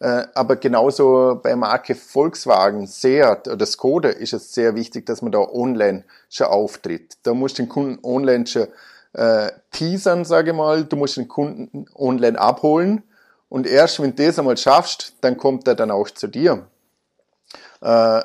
[0.00, 5.32] Äh, aber genauso bei Marke Volkswagen, Seat oder Skoda ist es sehr wichtig, dass man
[5.32, 7.18] da online schon auftritt.
[7.22, 8.66] Da musst du den Kunden online schon
[9.12, 10.84] äh, teasern, sage ich mal.
[10.84, 13.04] Du musst den Kunden online abholen.
[13.48, 16.66] Und erst wenn du das einmal schaffst, dann kommt er dann auch zu dir.
[17.80, 18.22] Äh,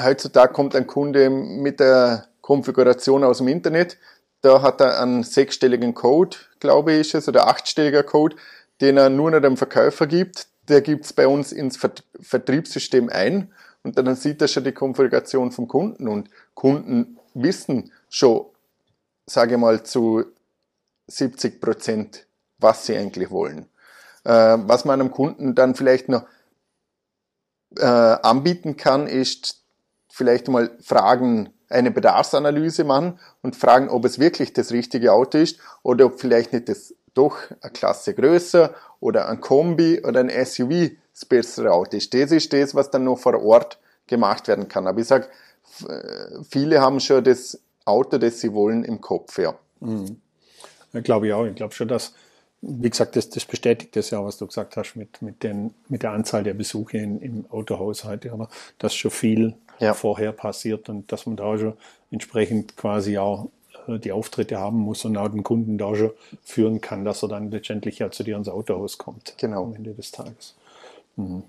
[0.00, 3.98] heutzutage kommt ein Kunde mit der Konfiguration aus dem Internet,
[4.42, 8.36] da hat er einen sechsstelligen Code, glaube ich, ist es, oder achtstelliger Code,
[8.80, 10.48] den er nur noch dem Verkäufer gibt.
[10.68, 11.78] Der gibt es bei uns ins
[12.20, 18.46] Vertriebssystem ein und dann sieht er schon die Konfiguration vom Kunden und Kunden wissen schon,
[19.26, 20.24] sage ich mal, zu
[21.06, 22.26] 70 Prozent,
[22.58, 23.68] was sie eigentlich wollen.
[24.24, 26.26] Äh, was man einem Kunden dann vielleicht noch
[27.76, 29.62] äh, anbieten kann, ist
[30.08, 35.58] vielleicht mal Fragen eine Bedarfsanalyse machen und fragen, ob es wirklich das richtige Auto ist
[35.82, 40.90] oder ob vielleicht nicht das doch eine Klasse größer oder ein Kombi oder ein SUV
[41.12, 42.12] das bessere Auto ist.
[42.12, 44.86] Das ist das, was dann noch vor Ort gemacht werden kann.
[44.86, 45.28] Aber ich sage,
[46.48, 49.38] viele haben schon das Auto, das sie wollen, im Kopf.
[49.38, 49.54] Ja.
[49.80, 50.20] Mhm.
[50.92, 51.46] ja glaube ich auch.
[51.46, 52.12] Ich glaube schon, dass,
[52.60, 56.02] wie gesagt, das, das bestätigt das ja, was du gesagt hast mit, mit, den, mit
[56.02, 58.48] der Anzahl der Besuche in, im Autohaus heute, aber
[58.78, 59.94] dass schon viel ja.
[59.94, 61.74] vorher passiert und dass man da schon
[62.10, 63.48] entsprechend quasi auch
[63.88, 66.12] äh, die Auftritte haben muss und auch den Kunden da schon
[66.42, 69.34] führen kann, dass er dann letztendlich ja zu dir ins Autohaus kommt.
[69.38, 69.64] Genau.
[69.64, 70.54] Am Ende des Tages.
[71.16, 71.44] Mhm.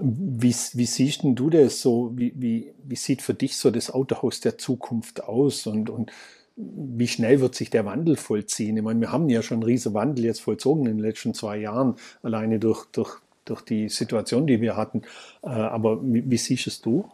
[0.00, 2.12] Wie, wie siehst denn du das so?
[2.14, 6.12] Wie, wie, wie sieht für dich so das Autohaus der Zukunft aus und, und
[6.56, 8.76] wie schnell wird sich der Wandel vollziehen?
[8.76, 11.58] Ich meine, wir haben ja schon einen riesen Wandel jetzt vollzogen in den letzten zwei
[11.58, 15.02] Jahren, alleine durch, durch, durch die Situation, die wir hatten.
[15.42, 17.08] Äh, aber wie, wie siehst es du?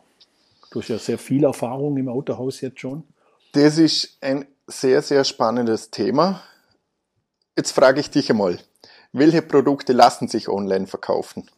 [0.75, 3.05] Du hast ja sehr viel Erfahrung im Autohaus jetzt schon.
[3.53, 6.43] Das ist ein sehr, sehr spannendes Thema.
[7.57, 8.59] Jetzt frage ich dich einmal,
[9.13, 11.49] welche Produkte lassen sich online verkaufen?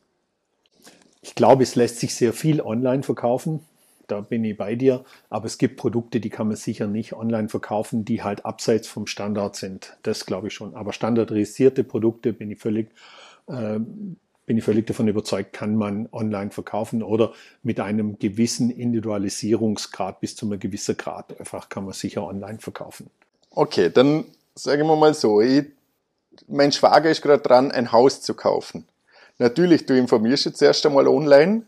[1.22, 3.64] Ich glaube, es lässt sich sehr viel online verkaufen.
[4.06, 5.02] Da bin ich bei dir.
[5.30, 9.06] Aber es gibt Produkte, die kann man sicher nicht online verkaufen, die halt abseits vom
[9.06, 9.96] Standard sind.
[10.02, 10.74] Das glaube ich schon.
[10.74, 12.90] Aber standardisierte Produkte bin ich völlig,
[13.46, 13.80] äh,
[14.46, 20.36] bin ich völlig davon überzeugt, kann man online verkaufen oder mit einem gewissen Individualisierungsgrad bis
[20.36, 23.10] zu einem gewissen Grad einfach kann man sicher online verkaufen.
[23.50, 25.66] Okay, dann sagen wir mal so, ich,
[26.46, 28.86] mein Schwager ist gerade dran, ein Haus zu kaufen.
[29.38, 31.62] Natürlich, du informierst jetzt erst einmal online.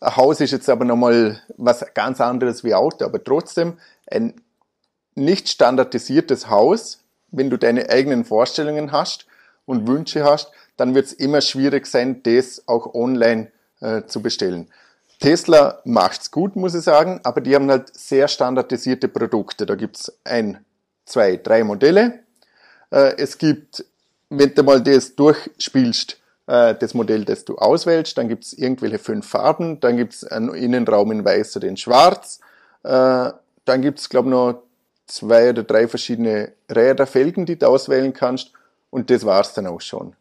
[0.00, 4.34] Ein Haus ist jetzt aber nochmal was ganz anderes wie Auto, aber trotzdem ein
[5.14, 9.26] nicht standardisiertes Haus, wenn du deine eigenen Vorstellungen hast
[9.66, 14.68] und Wünsche hast, dann wird es immer schwierig sein, das auch online äh, zu bestellen.
[15.20, 19.64] Tesla macht's gut, muss ich sagen, aber die haben halt sehr standardisierte Produkte.
[19.64, 20.64] Da gibt's ein,
[21.04, 22.20] zwei, drei Modelle.
[22.90, 23.84] Äh, es gibt,
[24.28, 29.28] wenn du mal das durchspielst, äh, das Modell, das du auswählst, dann gibt's irgendwelche fünf
[29.28, 32.40] Farben, dann gibt's einen Innenraum in weiß oder in schwarz,
[32.82, 33.30] äh,
[33.64, 34.62] dann gibt's glaube noch
[35.06, 38.52] zwei oder drei verschiedene Räder, Felgen, die du auswählen kannst
[38.90, 40.14] und das war's dann auch schon.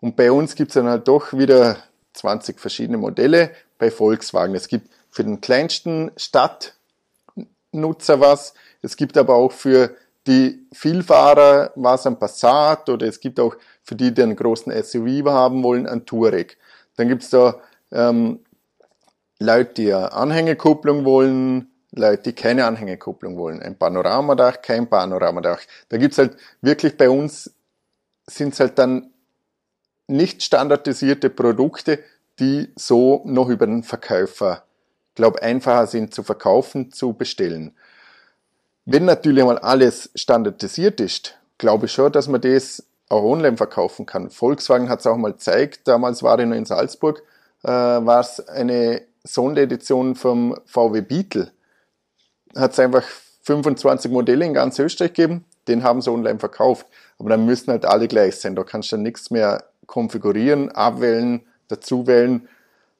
[0.00, 1.78] Und bei uns gibt's dann halt doch wieder
[2.14, 4.54] 20 verschiedene Modelle bei Volkswagen.
[4.54, 12.06] Es gibt für den kleinsten Stadtnutzer was, es gibt aber auch für die Vielfahrer was
[12.06, 16.06] ein Passat oder es gibt auch für die, die einen großen SUV haben wollen, ein
[16.06, 16.56] Touareg.
[16.96, 17.60] Dann gibt's da
[17.92, 18.40] ähm,
[19.38, 23.62] Leute, die eine Anhängekupplung wollen, Leute, die keine Anhängekupplung wollen.
[23.62, 25.60] Ein Panoramadach, kein Panoramadach.
[25.88, 27.52] Da gibt's halt wirklich bei uns
[28.26, 29.10] sind's halt dann
[30.06, 32.00] nicht standardisierte Produkte,
[32.38, 34.64] die so noch über den Verkäufer,
[35.14, 37.72] glaube einfacher sind zu verkaufen, zu bestellen.
[38.84, 44.06] Wenn natürlich mal alles standardisiert ist, glaube ich schon, dass man das auch online verkaufen
[44.06, 44.30] kann.
[44.30, 47.22] Volkswagen hat es auch mal gezeigt, damals war ich noch in Salzburg,
[47.62, 51.50] äh, war es eine Sonderedition vom VW Beetle.
[52.54, 53.04] Hat es einfach
[53.42, 56.86] 25 Modelle in ganz Österreich gegeben, den haben sie online verkauft.
[57.18, 58.56] Aber dann müssen halt alle gleich sein.
[58.56, 62.48] Da kannst du nichts mehr konfigurieren, abwählen, dazuwählen,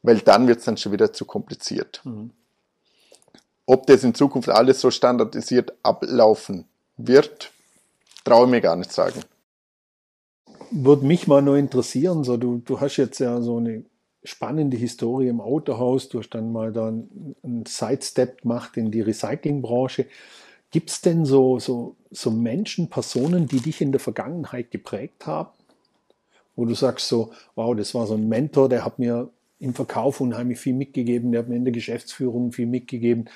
[0.02, 2.00] weil dann wird es dann schon wieder zu kompliziert.
[2.04, 2.30] Mhm.
[3.66, 6.66] Ob das in Zukunft alles so standardisiert ablaufen
[6.96, 7.50] wird,
[8.24, 9.20] traue ich mir gar nicht sagen.
[10.70, 13.84] Würde mich mal nur interessieren, so du, du hast jetzt ja so eine
[14.24, 20.06] spannende Historie im Autohaus, du hast dann mal dann einen Sidestep gemacht in die Recyclingbranche.
[20.70, 25.50] Gibt es denn so, so, so Menschen, Personen, die dich in der Vergangenheit geprägt haben?
[26.56, 30.20] Wo du sagst so, wow, das war so ein Mentor, der hat mir im Verkauf
[30.20, 33.28] unheimlich viel mitgegeben, der hat mir in der Geschäftsführung viel mitgegeben.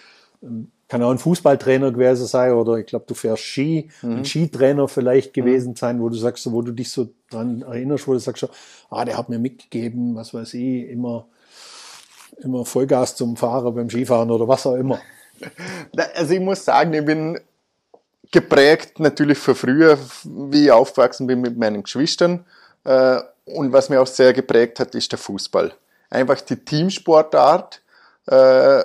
[0.43, 4.17] Ähm, kann auch ein Fußballtrainer gewesen sein oder ich glaube, du fährst Ski, mhm.
[4.17, 5.41] ein Skitrainer vielleicht mhm.
[5.43, 5.77] gewesen mhm.
[5.77, 8.49] sein, wo du sagst, wo du dich so dran erinnerst, wo du sagst,
[8.91, 11.27] ah, der hat mir mitgegeben, was weiß ich, immer,
[12.39, 15.01] immer Vollgas zum Fahrer beim Skifahren oder was auch immer.
[16.17, 17.39] Also ich muss sagen, ich bin
[18.33, 22.45] geprägt natürlich von früher, wie ich aufgewachsen bin mit meinen Geschwistern.
[22.89, 25.75] Äh, und was mir auch sehr geprägt hat, ist der Fußball.
[26.11, 27.83] Einfach die Teamsportart,
[28.27, 28.83] äh,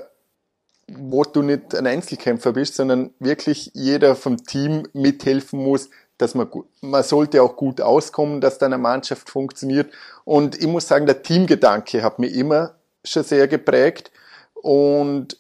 [0.88, 6.50] wo du nicht ein Einzelkämpfer bist, sondern wirklich jeder vom Team mithelfen muss, dass man,
[6.82, 9.92] man sollte auch gut auskommen, dass deine Mannschaft funktioniert.
[10.26, 14.12] Und ich muss sagen, der Teamgedanke hat mich immer schon sehr geprägt.
[14.54, 15.38] Und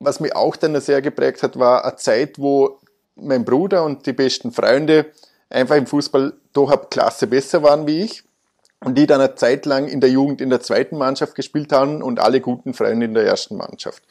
[0.00, 2.80] was mich auch dann sehr geprägt hat, war eine Zeit, wo
[3.14, 5.06] mein Bruder und die besten Freunde
[5.50, 8.24] einfach im Fußball doch ab Klasse besser waren wie ich.
[8.82, 12.02] Und die dann eine Zeit lang in der Jugend in der zweiten Mannschaft gespielt haben
[12.02, 14.02] und alle guten Freunde in der ersten Mannschaft.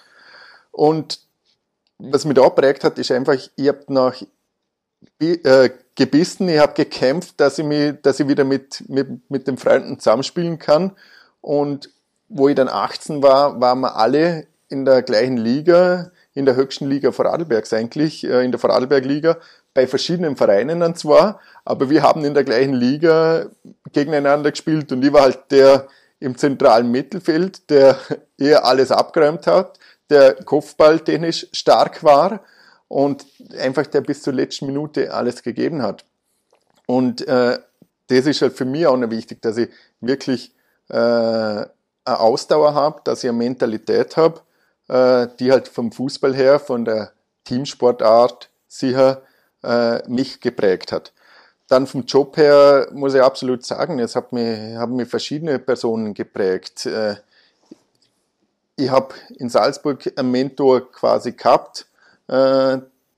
[0.71, 1.21] Und
[1.97, 4.21] was mich da prägt hat, ist einfach, ich habe nach
[5.19, 9.57] äh, gebissen, ich habe gekämpft, dass ich, mich, dass ich wieder mit, mit, mit den
[9.57, 10.95] Freunden zusammenspielen kann.
[11.41, 11.89] Und
[12.27, 16.89] wo ich dann 18 war, waren wir alle in der gleichen Liga, in der höchsten
[16.89, 19.37] Liga Vorarlbergs eigentlich, äh, in der Vorarlberg-Liga,
[19.73, 23.47] bei verschiedenen Vereinen dann zwar, aber wir haben in der gleichen Liga
[23.91, 25.87] gegeneinander gespielt und ich war halt der
[26.19, 27.97] im zentralen Mittelfeld, der
[28.37, 29.77] eher alles abgeräumt hat,
[30.09, 32.41] der kopfballtechnisch stark war
[32.87, 33.25] und
[33.59, 36.05] einfach der bis zur letzten Minute alles gegeben hat.
[36.87, 37.59] Und äh,
[38.07, 40.53] das ist halt für mich auch noch wichtig, dass ich wirklich
[40.87, 41.67] äh, eine
[42.05, 44.41] Ausdauer habe, dass ich eine Mentalität habe,
[44.89, 47.13] äh, die halt vom Fußball her, von der
[47.45, 49.21] Teamsportart sicher
[49.63, 51.13] äh, mich geprägt hat.
[51.67, 56.13] Dann vom Job her muss ich absolut sagen, es hat mich, haben mich verschiedene Personen
[56.13, 56.85] geprägt.
[56.85, 57.15] Äh,
[58.75, 61.85] ich habe in Salzburg einen Mentor quasi gehabt,
[62.27, 62.77] äh,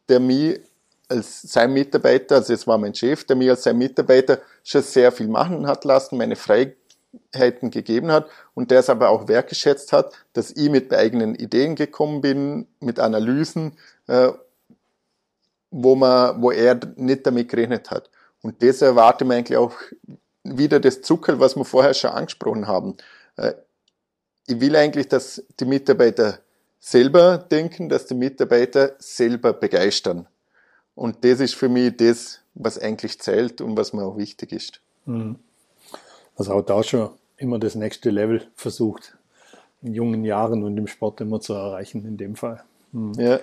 [0.10, 0.60] der mich
[1.08, 5.12] als sein Mitarbeiter, also es war mein Chef, der mir als sein Mitarbeiter schon sehr
[5.12, 6.36] viel machen hat lassen, meine
[7.34, 11.76] Freiheiten gegeben hat und der es aber auch wertgeschätzt hat, dass ich mit eigenen Ideen
[11.76, 14.32] gekommen bin, mit Analysen, äh,
[15.72, 18.10] wo man, wo er nicht damit gerechnet hat.
[18.42, 19.74] Und das erwarte ich eigentlich auch
[20.44, 22.98] wieder das Zuckerl, was wir vorher schon angesprochen haben.
[23.38, 23.54] Äh,
[24.48, 26.40] ich will eigentlich, dass die Mitarbeiter
[26.80, 30.28] selber denken, dass die Mitarbeiter selber begeistern.
[30.96, 34.82] Und das ist für mich das, was eigentlich zählt und was mir auch wichtig ist.
[35.06, 35.38] Mhm.
[36.42, 39.16] Also auch da schon immer das nächste Level versucht,
[39.84, 42.64] in jungen Jahren und im Sport immer zu erreichen, in dem Fall.
[42.94, 43.14] Mhm.
[43.14, 43.40] Ja.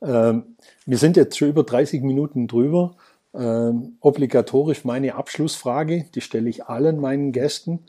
[0.00, 2.94] Ähm, wir sind jetzt schon über 30 Minuten drüber.
[3.34, 7.80] Ähm, obligatorisch meine Abschlussfrage, die stelle ich allen meinen Gästen.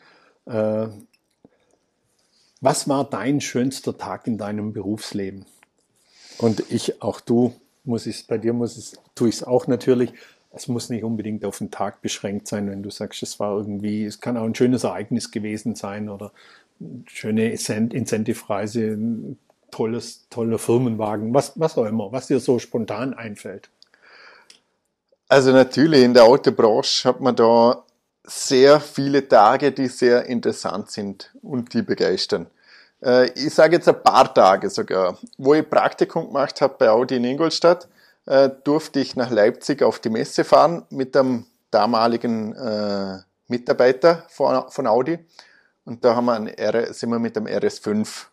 [0.48, 0.88] Äh,
[2.60, 5.46] was war dein schönster Tag in deinem Berufsleben?
[6.40, 7.54] Und ich, auch du,
[7.84, 10.14] muss ich bei dir muss es, tue ich es auch natürlich.
[10.58, 14.06] Es muss nicht unbedingt auf den Tag beschränkt sein, wenn du sagst, es war irgendwie,
[14.06, 16.32] es kann auch ein schönes Ereignis gewesen sein oder
[16.80, 18.98] eine schöne Incentive-Reise,
[19.72, 23.70] tolles, toller Firmenwagen, was, was auch immer, was dir so spontan einfällt.
[25.28, 27.84] Also natürlich, in der Autobranche hat man da
[28.24, 32.48] sehr viele Tage, die sehr interessant sind und die begeistern.
[33.04, 35.18] Äh, ich sage jetzt ein paar Tage sogar.
[35.38, 37.88] Wo ich Praktikum gemacht habe bei Audi in Ingolstadt,
[38.28, 44.88] äh, durfte ich nach Leipzig auf die Messe fahren mit einem damaligen äh, Mitarbeiter von,
[44.88, 45.20] Audi.
[45.86, 48.26] Und da haben wir ein R, sind wir mit dem RS5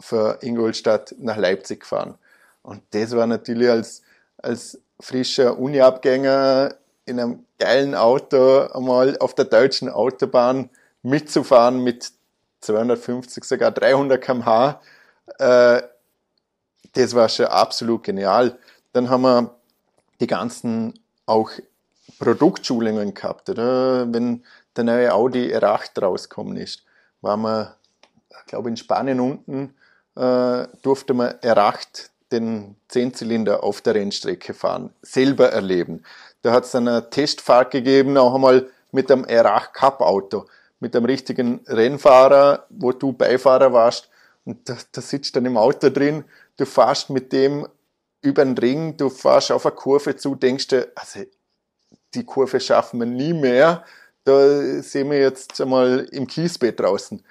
[0.00, 2.18] für Ingolstadt nach Leipzig gefahren.
[2.62, 4.02] Und das war natürlich als,
[4.38, 6.74] als frischer Uni-Abgänger
[7.04, 10.70] in einem geilen Auto einmal auf der deutschen Autobahn
[11.02, 12.10] mitzufahren mit
[12.60, 14.80] 250, sogar 300 km/h.
[15.38, 15.82] Äh,
[16.94, 18.58] das war schon absolut genial.
[18.92, 19.54] Dann haben wir
[20.20, 20.94] die ganzen
[21.26, 21.50] auch
[22.18, 24.12] Produktschulungen gehabt, oder?
[24.12, 24.44] Wenn
[24.76, 26.84] der neue Audi R8 rausgekommen ist,
[27.20, 27.76] waren wir,
[28.30, 29.74] ich glaube in Spanien unten,
[30.16, 36.02] äh, durfte man R8 den Zehnzylinder auf der Rennstrecke fahren, selber erleben.
[36.42, 40.46] Da hat es eine Testfahrt gegeben, auch einmal mit einem R8 Cup Auto
[40.82, 44.10] mit einem richtigen Rennfahrer, wo du Beifahrer warst
[44.44, 46.24] und da, da sitzt dann im Auto drin,
[46.56, 47.68] du fährst mit dem
[48.22, 51.20] über den Ring, du fährst auf eine Kurve zu, denkst du, also
[52.14, 53.84] die Kurve schaffen wir nie mehr,
[54.24, 57.22] da sehen wir jetzt einmal im Kiesbett draußen.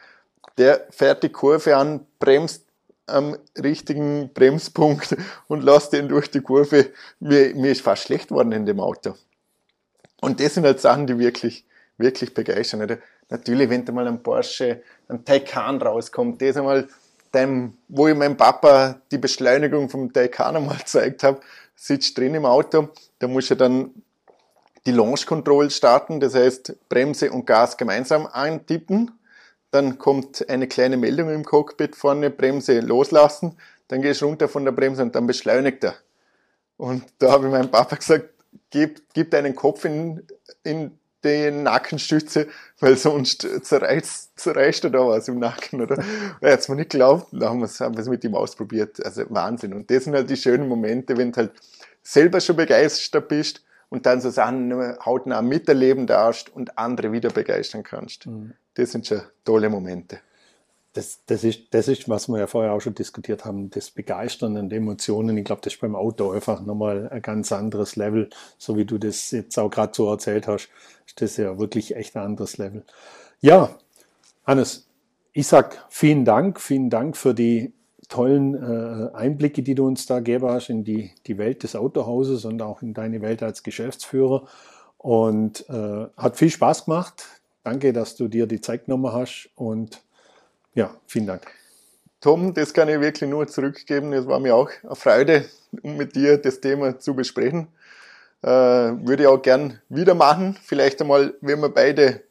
[0.57, 2.65] Der fährt die Kurve an, bremst
[3.07, 5.15] am richtigen Bremspunkt
[5.47, 6.91] und lässt den durch die Kurve.
[7.19, 9.15] Mir, mir ist fast schlecht worden in dem Auto.
[10.21, 11.65] Und das sind halt Sachen, die wirklich,
[11.97, 12.99] wirklich begeistern.
[13.29, 16.87] Natürlich, wenn da mal ein Porsche, ein Taycan rauskommt, das einmal
[17.33, 21.41] dem, wo ich meinem Papa die Beschleunigung vom Taycan einmal gezeigt habe,
[21.75, 23.91] sitzt drin im Auto, da muss er dann
[24.85, 29.11] die Launch Control starten, das heißt Bremse und Gas gemeinsam eintippen.
[29.69, 33.57] Dann kommt eine kleine Meldung im Cockpit vorne, Bremse loslassen,
[33.87, 35.95] dann gehst du runter von der Bremse und dann beschleunigt er.
[36.77, 38.29] Und da habe ich meinem Papa gesagt,
[38.69, 40.25] gib, gib deinen Kopf in,
[40.63, 42.47] in die Nackenstütze,
[42.79, 46.03] weil sonst zerreißt, zerreißt er da was im Nacken, oder?
[46.41, 49.03] Er hat es mir nicht geglaubt, da haben wir es mit ihm ausprobiert.
[49.05, 49.73] Also Wahnsinn.
[49.73, 51.51] Und das sind halt die schönen Momente, wenn du halt
[52.01, 54.73] selber schon begeistert bist und dann so Sachen
[55.05, 58.25] hautnah miterleben darfst und andere wieder begeistern kannst.
[58.25, 58.53] Mhm.
[58.73, 60.19] Das sind schon tolle Momente
[60.93, 64.57] das, das, ist, das ist, was wir ja vorher auch schon diskutiert haben, das Begeistern
[64.57, 65.37] und Emotionen.
[65.37, 68.29] Ich glaube, das ist beim Auto einfach nochmal ein ganz anderes Level.
[68.57, 70.69] So wie du das jetzt auch gerade so erzählt hast,
[71.07, 72.83] ist das ja wirklich echt ein anderes Level.
[73.39, 73.75] Ja,
[74.45, 74.87] Hannes,
[75.31, 77.73] ich sag vielen Dank, vielen Dank für die
[78.09, 82.43] tollen äh, Einblicke, die du uns da gegeben hast in die, die Welt des Autohauses
[82.43, 84.47] und auch in deine Welt als Geschäftsführer.
[84.97, 87.25] Und äh, hat viel Spaß gemacht.
[87.63, 90.01] Danke, dass du dir die Zeit genommen hast und
[90.73, 91.41] ja, vielen Dank.
[92.21, 94.13] Tom, das kann ich wirklich nur zurückgeben.
[94.13, 95.45] Es war mir auch eine Freude,
[95.81, 97.67] um mit dir das Thema zu besprechen.
[98.43, 100.57] Äh, würde ich auch gern wieder machen.
[100.63, 102.21] Vielleicht einmal, wenn wir beide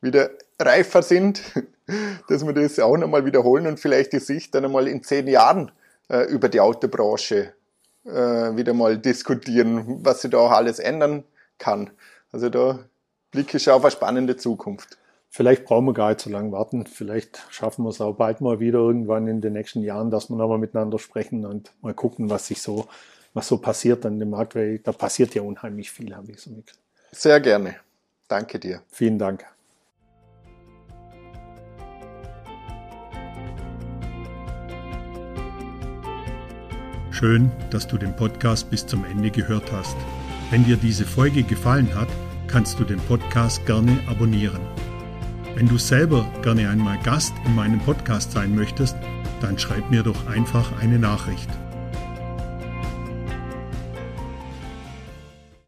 [0.00, 1.42] wieder reifer sind,
[2.28, 5.70] dass wir das auch nochmal wiederholen und vielleicht die Sicht dann einmal in zehn Jahren
[6.08, 7.52] äh, über die Autobranche
[8.04, 11.24] äh, wieder mal diskutieren, was sich da auch alles ändern
[11.58, 11.90] kann.
[12.32, 12.78] Also da
[13.30, 14.98] blicke ich auf eine spannende Zukunft.
[15.28, 16.86] Vielleicht brauchen wir gar nicht so lange warten.
[16.86, 20.36] Vielleicht schaffen wir es auch bald mal wieder irgendwann in den nächsten Jahren, dass wir
[20.36, 22.86] nochmal miteinander sprechen und mal gucken, was sich so,
[23.34, 26.50] was so passiert an dem Markt, weil da passiert ja unheimlich viel, habe ich so
[26.50, 26.82] mitgekriegt.
[27.12, 27.76] Sehr gerne.
[28.28, 28.82] Danke dir.
[28.90, 29.44] Vielen Dank.
[37.10, 39.96] Schön, dass du den Podcast bis zum Ende gehört hast.
[40.50, 42.08] Wenn dir diese Folge gefallen hat,
[42.46, 44.60] kannst du den Podcast gerne abonnieren.
[45.56, 48.94] Wenn du selber gerne einmal Gast in meinem Podcast sein möchtest,
[49.40, 51.48] dann schreib mir doch einfach eine Nachricht.